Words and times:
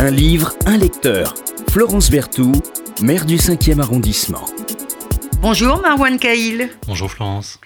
Un 0.00 0.12
livre, 0.12 0.52
un 0.64 0.76
lecteur. 0.76 1.34
Florence 1.70 2.08
Berthoud, 2.08 2.62
maire 3.02 3.26
du 3.26 3.34
5e 3.34 3.80
arrondissement. 3.80 4.44
Bonjour 5.40 5.80
Marwan 5.80 6.20
Kail. 6.20 6.70
Bonjour 6.86 7.10
Florence. 7.10 7.58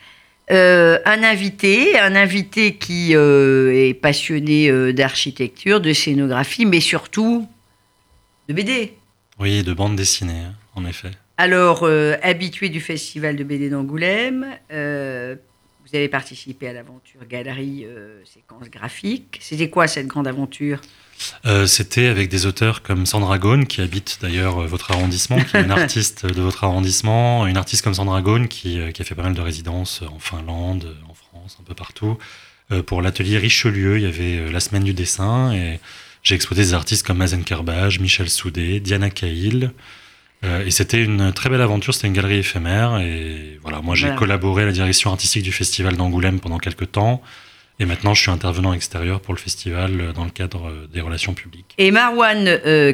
Euh, 0.51 0.99
un 1.05 1.25
invité, 1.25 1.99
un 1.99 2.17
invité 2.17 2.77
qui 2.77 3.15
euh, 3.15 3.75
est 3.75 3.93
passionné 3.93 4.71
euh, 4.71 4.95
d'architecture, 4.95 5.83
de 5.83 5.93
scénographie, 5.93 6.65
mais 6.65 6.81
surtout 6.81 7.47
de 8.49 8.55
BD. 8.55 8.95
Oui, 9.39 9.63
de 9.63 9.75
bande 9.75 9.97
dessinée, 9.97 10.41
hein, 10.47 10.55
en 10.75 10.87
effet. 10.87 11.11
Alors, 11.37 11.87
habitué 12.23 12.71
du 12.71 12.81
festival 12.81 13.37
de 13.37 13.45
BD 13.45 13.69
d'Angoulême, 13.69 14.47
vous 14.71 15.97
avez 15.97 16.09
participé 16.09 16.69
à 16.69 16.73
l'aventure 16.73 17.27
Galerie 17.29 17.87
Séquence 18.25 18.71
Graphique. 18.71 19.39
C'était 19.43 19.69
quoi 19.69 19.87
cette 19.87 20.07
grande 20.07 20.29
aventure? 20.29 20.81
Euh, 21.45 21.67
c'était 21.67 22.07
avec 22.07 22.29
des 22.29 22.47
auteurs 22.47 22.83
comme 22.83 23.07
Sandra 23.07 23.39
Gone, 23.39 23.67
qui 23.67 23.81
habite 23.81 24.19
d'ailleurs 24.21 24.63
euh, 24.63 24.67
votre 24.67 24.91
arrondissement, 24.93 25.43
qui 25.43 25.57
est 25.57 25.63
une 25.63 25.71
artiste 25.83 26.27
de 26.27 26.41
votre 26.41 26.65
arrondissement, 26.65 27.47
une 27.47 27.57
artiste 27.57 27.83
comme 27.83 27.95
Sandra 27.95 28.23
qui, 28.49 28.79
euh, 28.79 28.91
qui 28.91 29.03
a 29.03 29.05
fait 29.05 29.15
pas 29.15 29.23
mal 29.23 29.35
de 29.35 29.41
résidences 29.41 30.03
en 30.03 30.19
Finlande, 30.19 30.97
en 31.09 31.15
France, 31.15 31.59
un 31.61 31.65
peu 31.65 31.75
partout. 31.75 32.19
pour 32.87 33.03
l'atelier 33.03 33.39
Richelieu, 33.39 33.99
il 33.99 34.05
y 34.05 34.07
avait 34.07 34.51
la 34.51 34.61
semaine 34.61 34.85
du 34.85 34.95
dessin 34.95 35.53
et 35.53 35.79
j'ai 36.23 36.35
exposé 36.35 36.63
des 36.63 36.75
artistes 36.75 37.07
comme 37.07 37.19
Mazen 37.19 37.45
Kerbage, 37.45 38.01
Michel 38.01 38.31
Soudé, 38.31 38.81
Diana 38.81 39.11
Cahill. 39.11 39.73
et 40.43 40.71
c'était 40.71 41.03
une 41.03 41.33
très 41.33 41.51
belle 41.51 41.61
aventure, 41.61 41.93
c'était 41.93 42.07
une 42.07 42.15
galerie 42.15 42.39
éphémère. 42.39 42.99
Et 42.99 43.59
voilà, 43.63 43.81
moi 43.83 43.95
j'ai 43.95 44.15
collaboré 44.15 44.63
à 44.63 44.67
la 44.67 44.73
direction 44.73 45.11
artistique 45.11 45.43
du 45.43 45.53
festival 45.53 45.97
d'Angoulême 45.97 46.41
pendant 46.41 46.59
quelques 46.59 46.93
temps. 46.93 47.23
Et 47.79 47.85
maintenant, 47.85 48.15
je 48.15 48.23
suis 48.23 48.31
intervenant 48.31 48.73
extérieur 48.73 49.21
pour 49.21 49.35
le 49.35 49.39
festival 49.39 50.01
euh, 50.01 50.13
dans 50.13 50.25
le 50.25 50.31
cadre 50.31 50.69
euh, 50.69 50.89
des 50.93 51.01
relations 51.01 51.35
publiques. 51.35 51.75
Et 51.79 51.91
Marwan 51.91 52.47
euh, 52.47 52.93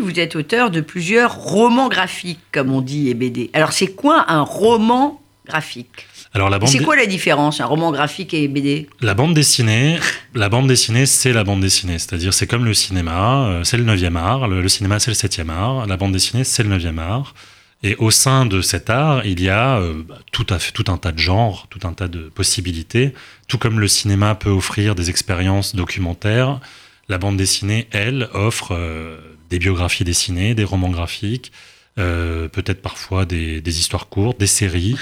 vous 0.00 0.20
êtes 0.20 0.36
auteur 0.36 0.70
de 0.70 0.80
plusieurs 0.80 1.36
romans 1.36 1.88
graphiques, 1.88 2.40
comme 2.52 2.72
on 2.72 2.80
dit, 2.80 3.10
et 3.10 3.14
BD. 3.14 3.50
Alors, 3.52 3.72
c'est 3.72 3.88
quoi 3.88 4.24
un 4.28 4.42
roman 4.42 5.20
graphique? 5.46 6.06
Alors 6.32 6.48
la 6.48 6.60
bande 6.60 6.68
c'est 6.68 6.78
quoi 6.78 6.94
la 6.94 7.06
différence, 7.06 7.60
un 7.60 7.66
roman 7.66 7.90
graphique 7.90 8.34
et 8.34 8.46
BD 8.46 8.88
La 9.00 9.14
bande 9.14 9.34
dessinée, 9.34 9.98
la 10.32 10.48
bande 10.48 10.68
dessinée, 10.68 11.04
c'est 11.04 11.32
la 11.32 11.42
bande 11.42 11.60
dessinée. 11.60 11.98
C'est-à-dire, 11.98 12.32
c'est 12.32 12.46
comme 12.46 12.64
le 12.64 12.72
cinéma, 12.72 13.62
c'est 13.64 13.76
le 13.76 13.84
9e 13.84 14.14
art. 14.14 14.46
Le, 14.46 14.62
le 14.62 14.68
cinéma, 14.68 15.00
c'est 15.00 15.10
le 15.10 15.16
7e 15.16 15.50
art. 15.50 15.86
La 15.88 15.96
bande 15.96 16.12
dessinée, 16.12 16.44
c'est 16.44 16.62
le 16.62 16.78
9e 16.78 16.98
art. 16.98 17.34
Et 17.82 17.96
au 17.96 18.10
sein 18.10 18.44
de 18.44 18.60
cet 18.60 18.90
art, 18.90 19.24
il 19.24 19.40
y 19.40 19.48
a 19.48 19.78
euh, 19.78 20.02
tout, 20.32 20.46
à 20.50 20.58
fait, 20.58 20.72
tout 20.72 20.84
un 20.88 20.98
tas 20.98 21.12
de 21.12 21.18
genres, 21.18 21.66
tout 21.70 21.86
un 21.86 21.94
tas 21.94 22.08
de 22.08 22.28
possibilités. 22.28 23.14
Tout 23.48 23.56
comme 23.56 23.80
le 23.80 23.88
cinéma 23.88 24.34
peut 24.34 24.50
offrir 24.50 24.94
des 24.94 25.08
expériences 25.08 25.74
documentaires, 25.74 26.60
la 27.08 27.16
bande 27.16 27.38
dessinée, 27.38 27.88
elle, 27.90 28.28
offre 28.34 28.72
euh, 28.72 29.16
des 29.48 29.58
biographies 29.58 30.04
dessinées, 30.04 30.54
des 30.54 30.64
romans 30.64 30.90
graphiques, 30.90 31.52
euh, 31.98 32.48
peut-être 32.48 32.82
parfois 32.82 33.24
des, 33.24 33.62
histoires 33.66 34.08
courtes, 34.08 34.38
des 34.38 34.46
séries. 34.46 34.96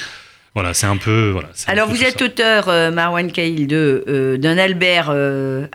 Voilà, 0.55 0.73
c'est 0.73 0.87
un 0.87 0.97
peu. 0.97 1.31
Voilà, 1.31 1.51
Alors, 1.67 1.89
vous 1.89 2.05
êtes 2.05 2.23
auteur, 2.23 2.67
Marwan 2.93 3.31
Kail, 3.31 3.67
d'un 3.67 4.59
Albert 4.59 5.11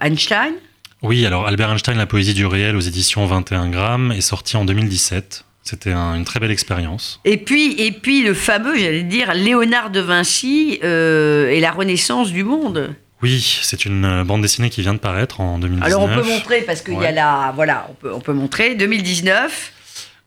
Einstein 0.01 0.53
Oui, 1.01 1.25
alors 1.25 1.47
Albert 1.47 1.71
Einstein, 1.71 1.97
La 1.97 2.05
poésie 2.05 2.33
du 2.33 2.45
réel 2.45 2.75
aux 2.75 2.81
éditions 2.81 3.25
21 3.25 3.69
grammes, 3.69 4.11
est 4.13 4.21
sorti 4.21 4.57
en 4.57 4.65
2017. 4.65 5.45
C'était 5.63 5.93
une 5.93 6.25
très 6.25 6.39
belle 6.39 6.51
expérience. 6.51 7.21
Et 7.23 7.37
puis, 7.37 7.73
et 7.81 7.91
puis 7.91 8.23
le 8.23 8.33
fameux, 8.33 8.77
j'allais 8.77 9.03
dire, 9.03 9.33
Léonard 9.33 9.91
de 9.91 10.01
Vinci 10.01 10.79
euh, 10.83 11.49
et 11.49 11.61
la 11.61 11.71
Renaissance 11.71 12.31
du 12.31 12.43
monde. 12.43 12.95
Oui, 13.21 13.61
c'est 13.61 13.85
une 13.85 14.03
euh, 14.03 14.23
bande 14.25 14.41
dessinée 14.41 14.69
qui 14.69 14.81
vient 14.81 14.93
de 14.93 14.99
paraître 14.99 15.39
en 15.39 15.57
2019. 15.59 15.87
Alors 15.87 16.03
on 16.03 16.13
peut 16.13 16.27
montrer 16.27 16.61
parce 16.61 16.81
qu'il 16.81 16.99
y 16.99 17.05
a 17.05 17.11
la, 17.11 17.53
voilà, 17.55 17.87
on 17.89 17.93
peut, 17.93 18.13
on 18.13 18.19
peut 18.19 18.33
montrer 18.33 18.75
2019 18.75 19.72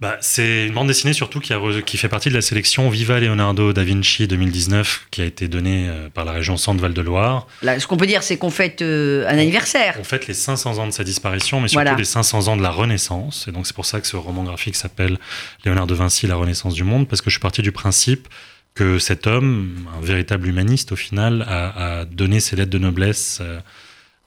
bah, 0.01 0.17
C'est 0.21 0.67
une 0.67 0.75
bande 0.75 0.89
dessinée 0.89 1.13
surtout 1.13 1.41
qui, 1.41 1.53
a, 1.53 1.61
qui 1.85 1.97
fait 1.97 2.09
partie 2.09 2.29
de 2.29 2.35
la 2.35 2.41
sélection 2.41 2.89
Viva 2.91 3.19
Leonardo 3.19 3.73
da 3.73 3.85
Vinci 3.85 4.27
2019 4.27 5.07
qui 5.11 5.23
a 5.23 5.25
été 5.25 5.49
donnée 5.49 5.87
euh, 5.89 6.09
par 6.09 6.25
la 6.25 6.33
région 6.33 6.57
Centre-Val 6.57 6.93
de 6.93 7.03
Loire. 7.03 7.47
ce 7.63 7.87
qu'on 7.87 7.97
peut 7.97 8.07
dire, 8.07 8.23
c'est 8.23 8.37
qu'on 8.37 8.51
fête 8.51 8.83
euh, 8.83 9.27
un 9.27 9.39
anniversaire. 9.39 9.97
On 9.99 10.05
fête 10.05 10.27
les 10.27 10.35
500 10.35 10.79
ans 10.79 10.87
de 10.87 10.93
sa 10.93 11.05
disparition, 11.05 11.61
mais 11.61 11.69
surtout 11.69 11.97
les 11.97 12.05
500 12.05 12.49
ans 12.49 12.57
de 12.57 12.63
la 12.63 12.71
Renaissance. 12.71 13.47
Et 13.49 13.53
donc 13.53 13.67
c'est 13.67 13.77
pour 13.77 13.87
ça 13.87 14.01
que 14.01 14.07
ce 14.07 14.17
roman 14.17 14.45
graphique 14.45 14.77
s'appelle 14.77 15.19
Léonard 15.65 15.87
de 15.87 15.95
Vinci, 15.95 16.27
la 16.27 16.37
Renaissance 16.37 16.75
du 16.75 16.85
monde, 16.85 17.09
parce 17.09 17.23
que 17.23 17.31
je 17.31 17.35
suis 17.35 17.43
parti 17.43 17.63
du 17.63 17.73
principe 17.73 18.29
que 18.75 18.99
cet 18.99 19.27
homme, 19.27 19.89
un 19.97 20.05
véritable 20.05 20.47
humaniste 20.47 20.93
au 20.93 20.97
final, 20.97 21.47
a, 21.49 22.05
donné 22.05 22.41
ses 22.41 22.57
lettres 22.57 22.71
de 22.71 22.79
noblesse. 22.79 23.41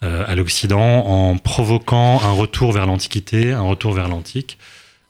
Euh, 0.01 0.23
à 0.25 0.33
l'Occident 0.35 0.79
en 0.79 1.37
provoquant 1.37 2.21
un 2.23 2.31
retour 2.31 2.71
vers 2.71 2.85
l'Antiquité, 2.85 3.51
un 3.51 3.63
retour 3.63 3.91
vers 3.91 4.07
l'Antique. 4.07 4.57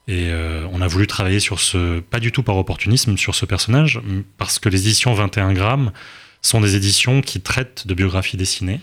Et 0.10 0.32
euh, 0.32 0.66
on 0.74 0.82
a 0.82 0.88
voulu 0.88 1.06
travailler 1.06 1.40
sur 1.40 1.60
ce, 1.60 2.00
pas 2.00 2.20
du 2.20 2.32
tout 2.32 2.42
par 2.42 2.58
opportunisme, 2.58 3.16
sur 3.16 3.36
ce 3.36 3.46
personnage, 3.46 4.02
parce 4.40 4.58
que 4.58 4.68
les 4.68 4.88
éditions 4.88 5.14
21 5.14 5.54
grammes 5.54 5.92
sont 6.42 6.60
des 6.62 6.76
éditions 6.76 7.22
qui 7.22 7.42
traitent 7.42 7.86
de 7.86 7.94
biographie 7.94 8.36
dessinée. 8.36 8.82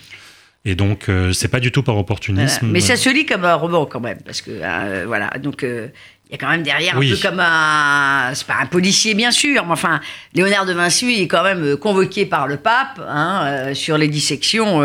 Et 0.65 0.77
donc, 0.77 1.09
euh, 1.09 1.33
c'est 1.33 1.49
pas 1.49 1.59
du 1.59 1.73
tout 1.73 1.83
par 1.83 1.97
opportunisme. 1.97 2.69
Mais 2.69 2.79
ça 2.79 2.97
se 2.97 3.09
lit 3.09 3.27
comme 3.27 3.45
un 3.45 3.57
roman 3.57 3.87
quand 3.87 3.99
même, 3.99 4.21
parce 4.25 4.41
que 4.41 4.53
euh, 4.53 5.05
voilà. 5.09 5.31
Donc, 5.43 5.63
il 5.63 5.91
y 6.31 6.35
a 6.35 6.39
quand 6.39 6.49
même 6.49 6.63
derrière 6.63 6.97
un 6.97 7.01
peu 7.01 7.17
comme 7.21 7.41
un, 7.41 8.31
c'est 8.33 8.47
pas 8.47 8.59
un 8.61 8.67
policier 8.67 9.15
bien 9.15 9.33
sûr, 9.33 9.67
mais 9.67 9.73
enfin, 9.73 10.01
Léonard 10.33 10.65
de 10.65 10.75
Vinci 10.75 11.23
est 11.23 11.27
quand 11.27 11.43
même 11.43 11.77
convoqué 11.77 12.25
par 12.25 12.47
le 12.47 12.57
pape 12.57 13.01
hein, 13.05 13.75
sur 13.75 13.99
les 13.99 14.07
dissections 14.07 14.81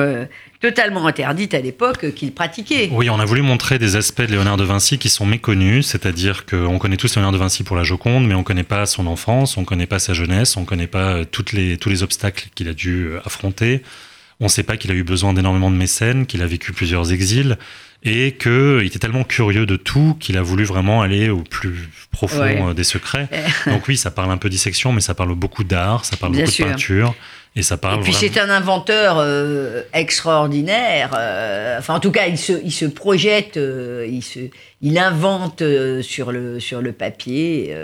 totalement 0.62 1.08
interdite 1.08 1.54
à 1.54 1.60
l'époque 1.60 2.14
qu'il 2.14 2.32
pratiquait. 2.32 2.90
Oui, 2.94 3.10
on 3.10 3.20
a 3.20 3.26
voulu 3.26 3.42
montrer 3.42 3.80
des 3.80 3.96
aspects 3.96 4.22
de 4.22 4.32
Léonard 4.32 4.58
de 4.58 4.64
Vinci 4.64 5.00
qui 5.00 5.10
sont 5.10 5.26
méconnus, 5.26 5.88
c'est-à-dire 5.88 6.46
qu'on 6.46 6.78
connaît 6.78 6.98
tous 6.98 7.16
Léonard 7.16 7.32
de 7.32 7.38
Vinci 7.38 7.64
pour 7.64 7.76
la 7.76 7.84
Joconde, 7.84 8.28
mais 8.28 8.36
on 8.36 8.40
ne 8.40 8.44
connaît 8.44 8.64
pas 8.64 8.86
son 8.86 9.08
enfance, 9.08 9.58
on 9.58 9.62
ne 9.62 9.66
connaît 9.66 9.88
pas 9.88 10.00
sa 10.00 10.14
jeunesse, 10.14 10.56
on 10.56 10.62
ne 10.62 10.66
connaît 10.66 10.88
pas 10.88 11.16
euh, 11.16 11.26
les, 11.54 11.78
tous 11.78 11.90
les 11.90 12.04
obstacles 12.04 12.50
qu'il 12.54 12.70
a 12.70 12.74
dû 12.74 13.08
euh, 13.08 13.20
affronter. 13.26 13.82
On 14.40 14.46
ne 14.46 14.50
sait 14.50 14.64
pas 14.64 14.78
qu'il 14.78 14.92
a 14.92 14.94
eu 14.94 15.04
besoin 15.04 15.34
d'énormément 15.34 15.72
de 15.72 15.76
mécènes, 15.76 16.26
qu'il 16.26 16.42
a 16.42 16.48
vécu 16.48 16.74
plusieurs 16.74 17.12
exils 17.12 17.58
et 18.04 18.32
qu'il 18.34 18.86
était 18.86 19.00
tellement 19.00 19.24
curieux 19.24 19.66
de 19.66 19.76
tout 19.76 20.18
qu'il 20.20 20.38
a 20.38 20.42
voulu 20.42 20.64
vraiment 20.64 21.02
aller 21.02 21.30
au 21.30 21.42
plus 21.44 21.90
profond 22.12 22.70
euh, 22.70 22.74
des 22.74 22.84
secrets. 22.84 23.28
Donc 23.68 23.88
oui, 23.88 23.98
ça 23.98 24.12
parle 24.12 24.32
un 24.32 24.38
peu 24.38 24.50
dissection, 24.50 24.92
mais 24.92 25.02
ça 25.02 25.14
parle 25.14 25.36
beaucoup 25.36 25.64
d'art, 25.64 26.06
ça 26.06 26.18
parle 26.18 26.34
beaucoup 26.34 26.50
de 26.50 26.64
peinture. 26.64 27.16
Et 27.54 27.64
ça 27.64 27.76
parle. 27.76 28.00
Et 28.00 28.04
puis 28.04 28.14
c'est 28.14 28.40
un 28.40 28.50
inventeur 28.50 29.18
euh, 29.20 29.82
extraordinaire. 29.94 31.12
Euh, 31.18 31.78
enfin, 31.80 31.96
en 31.96 32.00
tout 32.00 32.12
cas, 32.12 32.28
il 32.28 32.38
se, 32.38 32.54
il 32.64 32.72
se 32.72 32.86
projette, 32.86 33.58
euh, 33.58 34.08
il, 34.10 34.24
se, 34.24 34.40
il 34.82 34.98
invente 34.98 35.62
sur, 36.02 36.32
le, 36.32 36.62
sur 36.62 36.82
le 36.82 36.94
papier. 36.94 37.76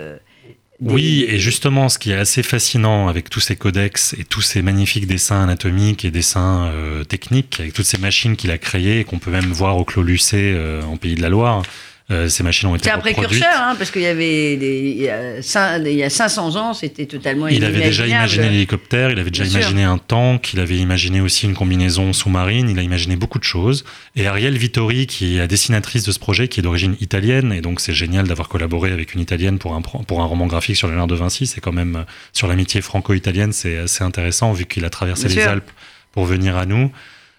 Oui, 0.80 1.24
et 1.28 1.38
justement, 1.38 1.88
ce 1.88 1.98
qui 1.98 2.12
est 2.12 2.16
assez 2.16 2.44
fascinant 2.44 3.08
avec 3.08 3.30
tous 3.30 3.40
ces 3.40 3.56
codex 3.56 4.14
et 4.18 4.24
tous 4.24 4.42
ces 4.42 4.62
magnifiques 4.62 5.06
dessins 5.08 5.42
anatomiques 5.42 6.04
et 6.04 6.10
dessins 6.12 6.72
techniques, 7.08 7.58
avec 7.58 7.72
toutes 7.72 7.84
ces 7.84 7.98
machines 7.98 8.36
qu'il 8.36 8.52
a 8.52 8.58
créées 8.58 9.00
et 9.00 9.04
qu'on 9.04 9.18
peut 9.18 9.32
même 9.32 9.50
voir 9.52 9.76
au 9.76 9.84
Clos 9.84 10.04
Lucé 10.04 10.56
en 10.86 10.96
Pays 10.96 11.16
de 11.16 11.22
la 11.22 11.30
Loire, 11.30 11.64
euh, 12.10 12.26
ces 12.28 12.42
machines 12.42 12.70
ont 12.70 12.74
été 12.74 12.84
C'est 12.84 12.90
un 12.90 12.98
précurseur, 12.98 13.54
hein, 13.54 13.74
parce 13.76 13.90
qu'il 13.90 14.00
y 14.00 14.06
avait 14.06 14.56
des, 14.56 14.94
il, 14.96 15.92
y 15.94 16.02
a 16.02 16.10
500 16.10 16.56
ans, 16.56 16.72
c'était 16.72 17.04
totalement 17.04 17.48
Il 17.48 17.62
avait 17.64 17.82
déjà 17.82 18.06
imaginé 18.06 18.48
l'hélicoptère, 18.48 19.10
il 19.10 19.18
avait 19.18 19.30
déjà 19.30 19.44
imaginé 19.44 19.84
un 19.84 19.98
tank, 19.98 20.54
il 20.54 20.60
avait 20.60 20.78
imaginé 20.78 21.20
aussi 21.20 21.44
une 21.44 21.54
combinaison 21.54 22.14
sous-marine, 22.14 22.70
il 22.70 22.78
a 22.78 22.82
imaginé 22.82 23.16
beaucoup 23.16 23.38
de 23.38 23.44
choses. 23.44 23.84
Et 24.16 24.26
Ariel 24.26 24.56
Vittori, 24.56 25.06
qui 25.06 25.36
est 25.36 25.38
la 25.38 25.46
dessinatrice 25.46 26.04
de 26.04 26.12
ce 26.12 26.18
projet, 26.18 26.48
qui 26.48 26.60
est 26.60 26.62
d'origine 26.62 26.96
italienne, 27.00 27.52
et 27.52 27.60
donc 27.60 27.78
c'est 27.78 27.92
génial 27.92 28.26
d'avoir 28.26 28.48
collaboré 28.48 28.90
avec 28.90 29.12
une 29.12 29.20
italienne 29.20 29.58
pour 29.58 29.74
un, 29.74 29.82
pour 29.82 30.22
un 30.22 30.24
roman 30.24 30.46
graphique 30.46 30.76
sur 30.76 30.88
Léonard 30.88 31.08
de 31.08 31.14
Vinci, 31.14 31.46
c'est 31.46 31.60
quand 31.60 31.72
même, 31.72 32.06
sur 32.32 32.48
l'amitié 32.48 32.80
franco-italienne, 32.80 33.52
c'est 33.52 33.76
assez 33.76 34.02
intéressant, 34.02 34.52
vu 34.52 34.64
qu'il 34.64 34.86
a 34.86 34.90
traversé 34.90 35.28
les 35.28 35.42
Alpes 35.42 35.70
pour 36.12 36.24
venir 36.24 36.56
à 36.56 36.64
nous. 36.64 36.90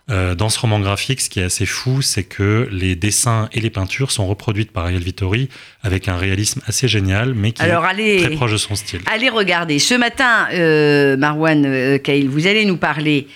Euh, 0.09 0.33
dans 0.33 0.49
ce 0.49 0.59
roman 0.59 0.79
graphique, 0.79 1.21
ce 1.21 1.29
qui 1.29 1.39
est 1.39 1.43
assez 1.43 1.65
fou, 1.65 2.01
c'est 2.01 2.23
que 2.23 2.67
les 2.71 2.95
dessins 2.95 3.47
et 3.53 3.59
les 3.59 3.69
peintures 3.69 4.11
sont 4.11 4.27
reproduites 4.27 4.71
par 4.71 4.85
Ariel 4.85 5.03
Vittori 5.03 5.49
avec 5.83 6.07
un 6.07 6.17
réalisme 6.17 6.61
assez 6.65 6.87
génial, 6.87 7.33
mais 7.35 7.51
qui 7.51 7.61
est 7.61 8.17
très 8.17 8.29
proche 8.31 8.51
de 8.51 8.57
son 8.57 8.75
style. 8.75 9.01
Allez 9.05 9.29
regarder. 9.29 9.77
Ce 9.77 9.93
matin, 9.93 10.47
euh, 10.53 11.15
Marwan 11.15 11.65
euh, 11.65 11.99
vous 12.27 12.47
allez 12.47 12.65
nous 12.65 12.77
parler 12.77 13.27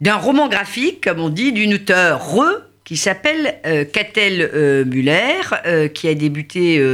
d'un 0.00 0.16
roman 0.16 0.48
graphique, 0.48 1.02
comme 1.02 1.20
on 1.20 1.30
dit, 1.30 1.52
d'une 1.52 1.74
auteure 1.74 2.34
re 2.34 2.44
qui 2.84 2.98
s'appelle 2.98 3.54
euh, 3.64 3.86
Catel 3.86 4.84
Muller, 4.84 5.88
qui 5.94 6.06
a 6.06 6.14
débuté 6.14 6.84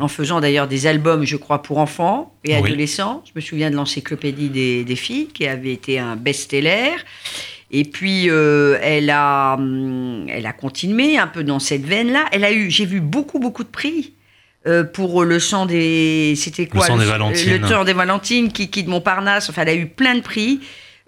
en 0.00 0.08
faisant 0.08 0.40
d'ailleurs 0.40 0.66
des 0.66 0.88
albums, 0.88 1.24
je 1.24 1.36
crois, 1.36 1.62
pour 1.62 1.78
enfants 1.78 2.34
et 2.44 2.56
adolescents. 2.56 3.22
Je 3.26 3.30
me 3.36 3.40
souviens 3.40 3.70
de 3.70 3.76
l'encyclopédie 3.76 4.48
des, 4.48 4.82
des, 4.82 4.96
filles, 4.96 5.28
qui 5.28 5.46
avait 5.46 5.72
été 5.72 6.00
un 6.00 6.16
best-seller. 6.16 6.96
Et 7.70 7.84
puis, 7.84 8.28
euh, 8.28 8.78
elle, 8.82 9.10
a, 9.10 9.54
hum, 9.54 10.26
elle 10.28 10.46
a 10.46 10.52
continué 10.52 11.18
un 11.18 11.26
peu 11.26 11.44
dans 11.44 11.58
cette 11.58 11.84
veine-là. 11.84 12.26
Elle 12.32 12.44
a 12.44 12.52
eu, 12.52 12.70
j'ai 12.70 12.86
vu 12.86 13.00
beaucoup, 13.00 13.38
beaucoup 13.38 13.64
de 13.64 13.68
prix. 13.68 14.14
Euh, 14.66 14.84
pour 14.84 15.24
le 15.24 15.38
sang 15.38 15.64
des 15.64 16.34
c'était 16.36 16.66
quoi 16.66 16.82
le 16.82 16.86
sang 16.86 16.98
des 16.98 17.06
Valentines 17.06 17.62
le 17.62 17.66
temps 17.66 17.82
des 17.82 17.94
Valentines 17.94 18.52
qui 18.52 18.68
de 18.68 18.90
Montparnasse 18.90 19.48
enfin 19.48 19.62
elle 19.62 19.70
a 19.70 19.74
eu 19.74 19.86
plein 19.86 20.14
de 20.16 20.20
prix 20.20 20.60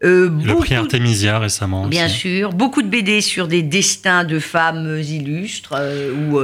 Euh, 0.02 0.30
le 0.42 0.54
prix 0.54 0.74
Artemisia 0.74 1.38
récemment. 1.38 1.86
Bien 1.86 2.08
sûr, 2.08 2.54
beaucoup 2.54 2.80
de 2.80 2.88
BD 2.88 3.20
sur 3.20 3.48
des 3.48 3.60
destins 3.62 4.24
de 4.24 4.38
femmes 4.38 4.98
illustres 4.98 5.74
ou 6.16 6.40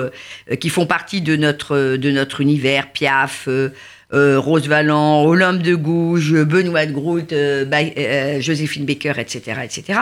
qui 0.57 0.69
font 0.69 0.85
partie 0.85 1.23
de 1.23 1.35
notre 1.35 1.97
de 1.97 2.11
notre 2.11 2.43
univers. 2.43 2.93
Piaf, 2.93 3.49
Rose 4.11 4.69
Valland, 4.69 5.25
Olympe 5.27 5.63
de 5.63 5.75
Gouges, 5.75 6.33
Benoît 6.45 6.87
de 6.87 6.93
Groot, 6.93 7.35
Joséphine 8.41 8.87
Baker, 8.87 9.15
etc., 9.19 9.61
etc. 9.65 10.01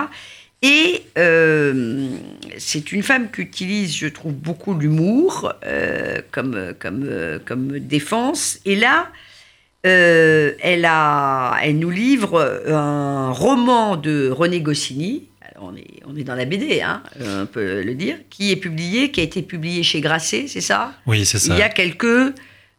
Et 0.62 1.02
euh, 1.18 2.08
c'est 2.56 2.92
une 2.92 3.02
femme 3.02 3.30
qui 3.30 3.42
utilise, 3.42 3.94
je 3.96 4.06
trouve, 4.06 4.32
beaucoup 4.32 4.74
l'humour 4.74 5.52
euh, 5.64 6.20
comme, 6.30 6.72
comme, 6.78 7.04
euh, 7.06 7.38
comme 7.44 7.78
défense. 7.78 8.58
Et 8.64 8.76
là, 8.76 9.08
elle, 9.82 10.84
a, 10.84 11.58
elle 11.62 11.78
nous 11.78 11.90
livre 11.90 12.60
un 12.66 13.30
roman 13.30 13.96
de 13.96 14.28
René 14.30 14.60
Goscinny. 14.60 15.28
on, 15.60 15.76
est, 15.76 16.02
on 16.06 16.16
est 16.16 16.24
dans 16.24 16.34
la 16.34 16.44
BD, 16.44 16.80
hein, 16.80 17.04
on 17.20 17.46
peut 17.46 17.82
le 17.82 17.94
dire, 17.94 18.16
qui 18.28 18.50
est 18.50 18.56
publié, 18.56 19.12
qui 19.12 19.20
a 19.20 19.22
été 19.22 19.42
publié 19.42 19.84
chez 19.84 20.00
Grasset, 20.00 20.46
c'est 20.48 20.60
ça? 20.60 20.94
Oui, 21.06 21.24
c'est 21.24 21.38
ça. 21.38 21.54
Il 21.54 21.60
y 21.60 21.62
a 21.62 21.68
quelques, 21.68 22.34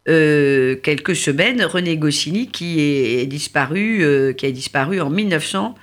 quelques 0.07 1.15
semaines, 1.15 1.61
René 1.63 1.97
Goscinny 1.97 2.47
qui 2.47 2.79
est 2.79 3.25
disparu, 3.27 4.33
qui 4.37 4.45
a 4.45 4.51
disparu 4.51 5.01
en 5.01 5.09
1900. 5.09 5.75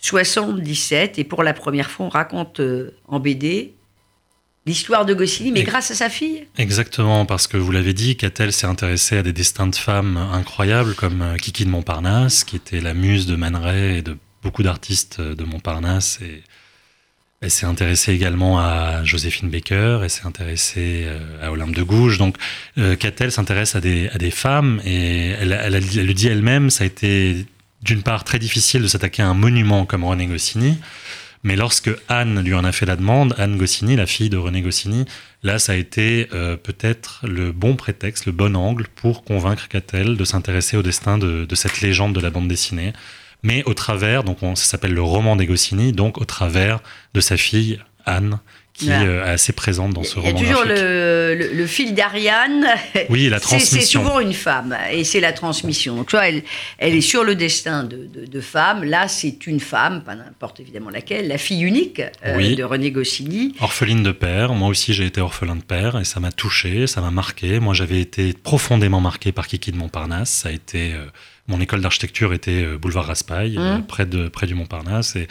77, 0.00 1.18
et 1.18 1.24
pour 1.24 1.42
la 1.42 1.52
première 1.52 1.90
fois, 1.90 2.06
on 2.06 2.08
raconte 2.08 2.60
euh, 2.60 2.96
en 3.06 3.20
BD 3.20 3.74
l'histoire 4.66 5.04
de 5.04 5.14
Goscinny, 5.14 5.52
mais 5.52 5.62
grâce 5.62 5.90
à 5.90 5.94
sa 5.94 6.08
fille. 6.08 6.46
Exactement, 6.56 7.26
parce 7.26 7.46
que 7.46 7.56
vous 7.56 7.70
l'avez 7.72 7.92
dit, 7.92 8.16
Catel 8.16 8.52
s'est 8.52 8.66
intéressée 8.66 9.18
à 9.18 9.22
des 9.22 9.32
destins 9.32 9.66
de 9.66 9.74
femmes 9.74 10.16
incroyables, 10.16 10.94
comme 10.94 11.22
euh, 11.22 11.36
Kiki 11.36 11.64
de 11.64 11.70
Montparnasse, 11.70 12.44
qui 12.44 12.56
était 12.56 12.80
la 12.80 12.94
muse 12.94 13.26
de 13.26 13.36
Man 13.36 13.56
Ray 13.56 13.98
et 13.98 14.02
de 14.02 14.16
beaucoup 14.42 14.62
d'artistes 14.62 15.18
euh, 15.20 15.34
de 15.34 15.44
Montparnasse. 15.44 16.20
Et 16.22 16.42
elle 17.42 17.50
s'est 17.50 17.66
intéressée 17.66 18.12
également 18.12 18.60
à 18.60 19.02
Joséphine 19.04 19.48
Baker, 19.48 20.00
elle 20.02 20.10
s'est 20.10 20.26
intéressée 20.26 21.06
à 21.42 21.50
Olympe 21.50 21.74
de 21.74 21.82
Gouges. 21.82 22.18
Donc, 22.18 22.36
Catel 22.98 23.32
s'intéresse 23.32 23.74
à 23.74 23.80
des, 23.80 24.08
à 24.10 24.18
des 24.18 24.30
femmes 24.30 24.80
et 24.84 25.30
elle, 25.30 25.52
elle, 25.52 25.74
elle 25.74 26.06
le 26.06 26.14
dit 26.14 26.28
elle-même, 26.28 26.68
ça 26.68 26.84
a 26.84 26.86
été 26.86 27.46
d'une 27.82 28.02
part 28.02 28.24
très 28.24 28.38
difficile 28.38 28.82
de 28.82 28.88
s'attaquer 28.88 29.22
à 29.22 29.28
un 29.28 29.34
monument 29.34 29.86
comme 29.86 30.04
René 30.04 30.26
Goscinny, 30.26 30.78
mais 31.42 31.56
lorsque 31.56 31.90
Anne 32.08 32.42
lui 32.44 32.54
en 32.54 32.64
a 32.64 32.72
fait 32.72 32.86
la 32.86 32.96
demande, 32.96 33.34
Anne 33.38 33.56
Goscinny, 33.56 33.96
la 33.96 34.06
fille 34.06 34.28
de 34.28 34.36
René 34.36 34.60
Goscinny, 34.60 35.06
là 35.42 35.58
ça 35.58 35.72
a 35.72 35.76
été 35.76 36.28
euh, 36.34 36.56
peut-être 36.56 37.20
le 37.26 37.52
bon 37.52 37.76
prétexte, 37.76 38.26
le 38.26 38.32
bon 38.32 38.56
angle 38.56 38.86
pour 38.94 39.24
convaincre 39.24 39.68
Catel 39.68 40.16
de 40.16 40.24
s'intéresser 40.24 40.76
au 40.76 40.82
destin 40.82 41.16
de, 41.16 41.46
cette 41.54 41.80
légende 41.80 42.14
de 42.14 42.20
la 42.20 42.30
bande 42.30 42.48
dessinée, 42.48 42.92
mais 43.42 43.64
au 43.64 43.74
travers, 43.74 44.24
donc 44.24 44.38
ça 44.40 44.64
s'appelle 44.64 44.94
le 44.94 45.02
roman 45.02 45.36
des 45.36 45.46
donc 45.92 46.18
au 46.18 46.24
travers 46.24 46.80
de 47.14 47.20
sa 47.20 47.36
fille 47.36 47.80
Anne, 48.06 48.40
qui 48.80 48.90
euh, 48.90 49.24
est 49.24 49.28
assez 49.28 49.52
présente 49.52 49.92
dans 49.92 50.02
ce 50.02 50.18
roman. 50.18 50.28
Il 50.28 50.42
y 50.42 50.46
a 50.46 50.48
toujours 50.48 50.64
le, 50.66 51.66
fil 51.66 51.94
d'Ariane. 51.94 52.66
Oui, 53.08 53.28
la 53.28 53.40
transmission. 53.40 53.80
C'est 53.80 53.86
souvent 53.86 54.20
une 54.20 54.32
femme, 54.32 54.76
et 54.90 55.04
c'est 55.04 55.20
la 55.20 55.32
transmission. 55.32 55.96
Donc, 55.96 56.08
tu 56.08 56.16
vois, 56.16 56.28
elle, 56.28 56.42
elle 56.78 56.94
est 56.94 57.00
sur 57.00 57.24
le 57.24 57.34
destin 57.34 57.84
de, 57.84 58.08
de, 58.26 58.40
femme. 58.40 58.84
Là, 58.84 59.08
c'est 59.08 59.46
une 59.46 59.60
femme, 59.60 60.02
pas 60.02 60.14
n'importe 60.14 60.60
évidemment 60.60 60.90
laquelle, 60.90 61.28
la 61.28 61.38
fille 61.38 61.62
unique 61.62 62.00
euh, 62.24 62.54
de 62.54 62.62
René 62.62 62.90
Goscinny. 62.90 63.54
Orpheline 63.60 64.02
de 64.02 64.12
père. 64.12 64.54
Moi 64.54 64.68
aussi, 64.68 64.94
j'ai 64.94 65.06
été 65.06 65.20
orphelin 65.20 65.56
de 65.56 65.62
père, 65.62 65.98
et 65.98 66.04
ça 66.04 66.20
m'a 66.20 66.32
touché, 66.32 66.86
ça 66.86 67.00
m'a 67.00 67.10
marqué. 67.10 67.60
Moi, 67.60 67.74
j'avais 67.74 68.00
été 68.00 68.32
profondément 68.32 69.00
marqué 69.00 69.32
par 69.32 69.46
Kiki 69.46 69.72
de 69.72 69.76
Montparnasse. 69.76 70.30
Ça 70.30 70.48
a 70.48 70.52
été. 70.52 70.94
Euh, 70.94 71.06
mon 71.48 71.60
école 71.60 71.80
d'architecture 71.80 72.32
était 72.32 72.64
boulevard 72.76 73.06
Raspail, 73.06 73.58
mmh. 73.58 73.86
près, 73.88 74.06
de, 74.06 74.28
près 74.28 74.46
du 74.46 74.54
Montparnasse. 74.54 75.16
Et 75.16 75.26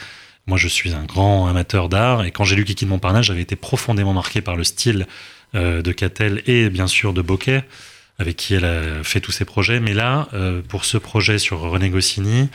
moi, 0.49 0.57
je 0.57 0.67
suis 0.67 0.93
un 0.93 1.05
grand 1.05 1.47
amateur 1.47 1.89
d'art 1.89 2.25
et 2.25 2.31
quand 2.31 2.43
j'ai 2.43 2.55
lu 2.55 2.65
Kiki 2.65 2.85
de 2.85 2.89
Montparnasse, 2.89 3.27
j'avais 3.27 3.43
été 3.43 3.55
profondément 3.55 4.13
marqué 4.13 4.41
par 4.41 4.55
le 4.55 4.63
style 4.63 5.05
euh, 5.53 5.83
de 5.83 5.91
Catel 5.91 6.41
et 6.47 6.71
bien 6.71 6.87
sûr 6.87 7.13
de 7.13 7.21
Bocquet, 7.21 7.63
avec 8.17 8.35
qui 8.35 8.55
elle 8.55 8.65
a 8.65 9.03
fait 9.03 9.21
tous 9.21 9.31
ses 9.31 9.45
projets. 9.45 9.79
Mais 9.79 9.93
là, 9.93 10.27
euh, 10.33 10.61
pour 10.67 10.85
ce 10.85 10.97
projet 10.97 11.37
sur 11.37 11.59
René 11.59 11.89
Goscinny, 11.89 12.49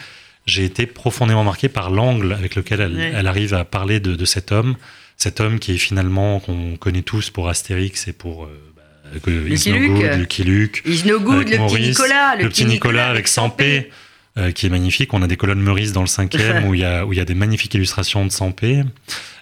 j'ai 0.45 0.65
été 0.65 0.87
profondément 0.87 1.45
marqué 1.45 1.69
par 1.69 1.89
l'angle 1.89 2.33
avec 2.33 2.57
lequel 2.57 2.81
elle, 2.81 3.27
arrive 3.29 3.55
à 3.55 3.65
parler 3.65 4.01
de, 4.01 4.25
cet 4.25 4.51
homme, 4.51 4.75
cet 5.17 5.41
homme 5.41 5.61
qui 5.61 5.73
est 5.73 5.79
finalement 5.79 6.41
qu'on 6.41 6.77
connaît 6.77 7.03
tous 7.03 7.31
pour 7.31 7.49
Astérix 7.49 8.09
et 8.09 8.13
pour 8.13 8.45
euh, 8.45 8.73
bah, 8.77 9.23
Lucky 9.25 9.71
Luke, 9.71 10.17
Lucky 10.17 10.43
Luke, 10.43 10.83
le 10.85 11.69
petit 11.69 11.81
Nicolas, 11.81 12.35
le, 12.35 12.49
petit 12.49 12.67
Nicolas, 12.67 13.09
avec 13.09 13.29
Sampé. 13.29 13.91
Euh, 14.37 14.51
qui 14.51 14.67
est 14.67 14.69
magnifique. 14.69 15.15
On 15.15 15.23
a 15.23 15.29
des 15.29 15.37
colonnes 15.37 15.61
Meurice 15.61 15.93
dans 15.93 16.01
le 16.01 16.09
cinquième 16.09 16.65
où 16.69 16.75
il 16.75 16.81
y 16.81 16.85
a, 16.85 17.07
où 17.07 17.13
il 17.13 17.17
y 17.17 17.21
a 17.21 17.25
des 17.25 17.37
magnifiques 17.37 17.73
illustrations 17.75 18.27
de 18.27 18.33
Sampé. 18.33 18.83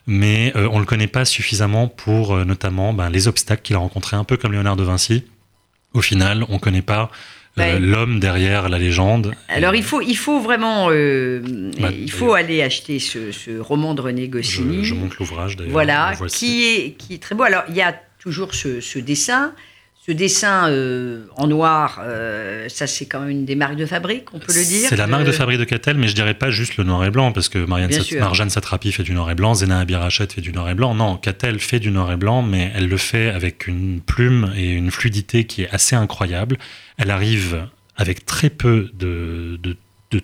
Mais 0.06 0.52
euh, 0.54 0.68
on 0.70 0.74
ne 0.74 0.80
le 0.80 0.84
connaît 0.84 1.06
pas 1.06 1.24
suffisamment 1.24 1.88
pour 1.88 2.34
euh, 2.34 2.44
notamment 2.44 2.92
ben, 2.92 3.08
les 3.08 3.26
obstacles 3.26 3.62
qu'il 3.62 3.74
a 3.74 3.78
rencontrés, 3.78 4.18
un 4.18 4.24
peu 4.24 4.36
comme 4.36 4.52
Léonard 4.52 4.76
de 4.76 4.82
Vinci. 4.82 5.24
Au 5.94 6.02
final, 6.02 6.44
on 6.50 6.54
ne 6.54 6.58
connaît 6.58 6.82
pas 6.82 7.10
l'homme 7.56 8.20
derrière 8.20 8.68
la 8.68 8.78
légende. 8.78 9.34
Alors 9.48 9.74
il 9.74 9.82
faut, 9.82 10.02
il 10.02 10.16
faut 10.16 10.40
vraiment, 10.40 10.88
bah, 10.88 11.90
il 11.90 12.10
faut 12.10 12.34
aller 12.34 12.62
acheter 12.62 12.98
ce, 12.98 13.32
ce, 13.32 13.58
roman 13.58 13.94
de 13.94 14.02
René 14.02 14.28
Goscinny. 14.28 14.84
Je, 14.84 14.90
je 14.90 14.94
montre 14.94 15.16
l'ouvrage 15.18 15.56
d'ailleurs. 15.56 15.72
Voilà, 15.72 16.12
qui 16.28 16.64
est, 16.64 16.92
qui 16.98 17.14
est 17.14 17.22
très 17.22 17.34
beau. 17.34 17.44
Alors 17.44 17.64
il 17.70 17.76
y 17.76 17.82
a 17.82 17.94
toujours 18.18 18.54
ce, 18.54 18.80
ce 18.82 18.98
dessin 18.98 19.54
ce 20.04 20.10
dessin 20.10 20.68
euh, 20.68 21.26
en 21.36 21.46
noir, 21.46 22.00
euh, 22.02 22.68
ça 22.68 22.88
c'est 22.88 23.06
quand 23.06 23.20
même 23.20 23.30
une 23.30 23.44
des 23.44 23.54
marques 23.54 23.76
de 23.76 23.86
fabrique, 23.86 24.34
on 24.34 24.40
peut 24.40 24.52
le 24.52 24.64
dire. 24.64 24.88
C'est 24.88 24.96
la 24.96 25.06
marque 25.06 25.24
de 25.24 25.30
fabrique 25.30 25.60
de 25.60 25.64
Catel, 25.64 25.96
mais 25.96 26.08
je 26.08 26.14
dirais 26.16 26.34
pas 26.34 26.50
juste 26.50 26.76
le 26.76 26.82
noir 26.82 27.04
et 27.04 27.10
blanc, 27.10 27.30
parce 27.30 27.48
que 27.48 27.58
Marianne 27.58 27.92
Sat 27.92 28.18
Marjane 28.18 28.50
Satrapi 28.50 28.90
fait 28.90 29.04
du 29.04 29.12
noir 29.12 29.30
et 29.30 29.36
blanc, 29.36 29.54
Zena 29.54 29.78
Abirachet 29.78 30.26
fait 30.26 30.40
du 30.40 30.52
noir 30.52 30.68
et 30.68 30.74
blanc. 30.74 30.96
Non, 30.96 31.16
Catel 31.16 31.60
fait 31.60 31.78
du 31.78 31.92
noir 31.92 32.10
et 32.10 32.16
blanc, 32.16 32.42
mais 32.42 32.72
elle 32.74 32.88
le 32.88 32.96
fait 32.96 33.30
avec 33.30 33.68
une 33.68 34.00
plume 34.00 34.52
et 34.56 34.72
une 34.72 34.90
fluidité 34.90 35.44
qui 35.44 35.62
est 35.62 35.70
assez 35.70 35.94
incroyable. 35.94 36.58
Elle 36.98 37.12
arrive 37.12 37.68
avec 37.96 38.26
très 38.26 38.50
peu 38.50 38.90
de, 38.94 39.56
de, 39.62 39.76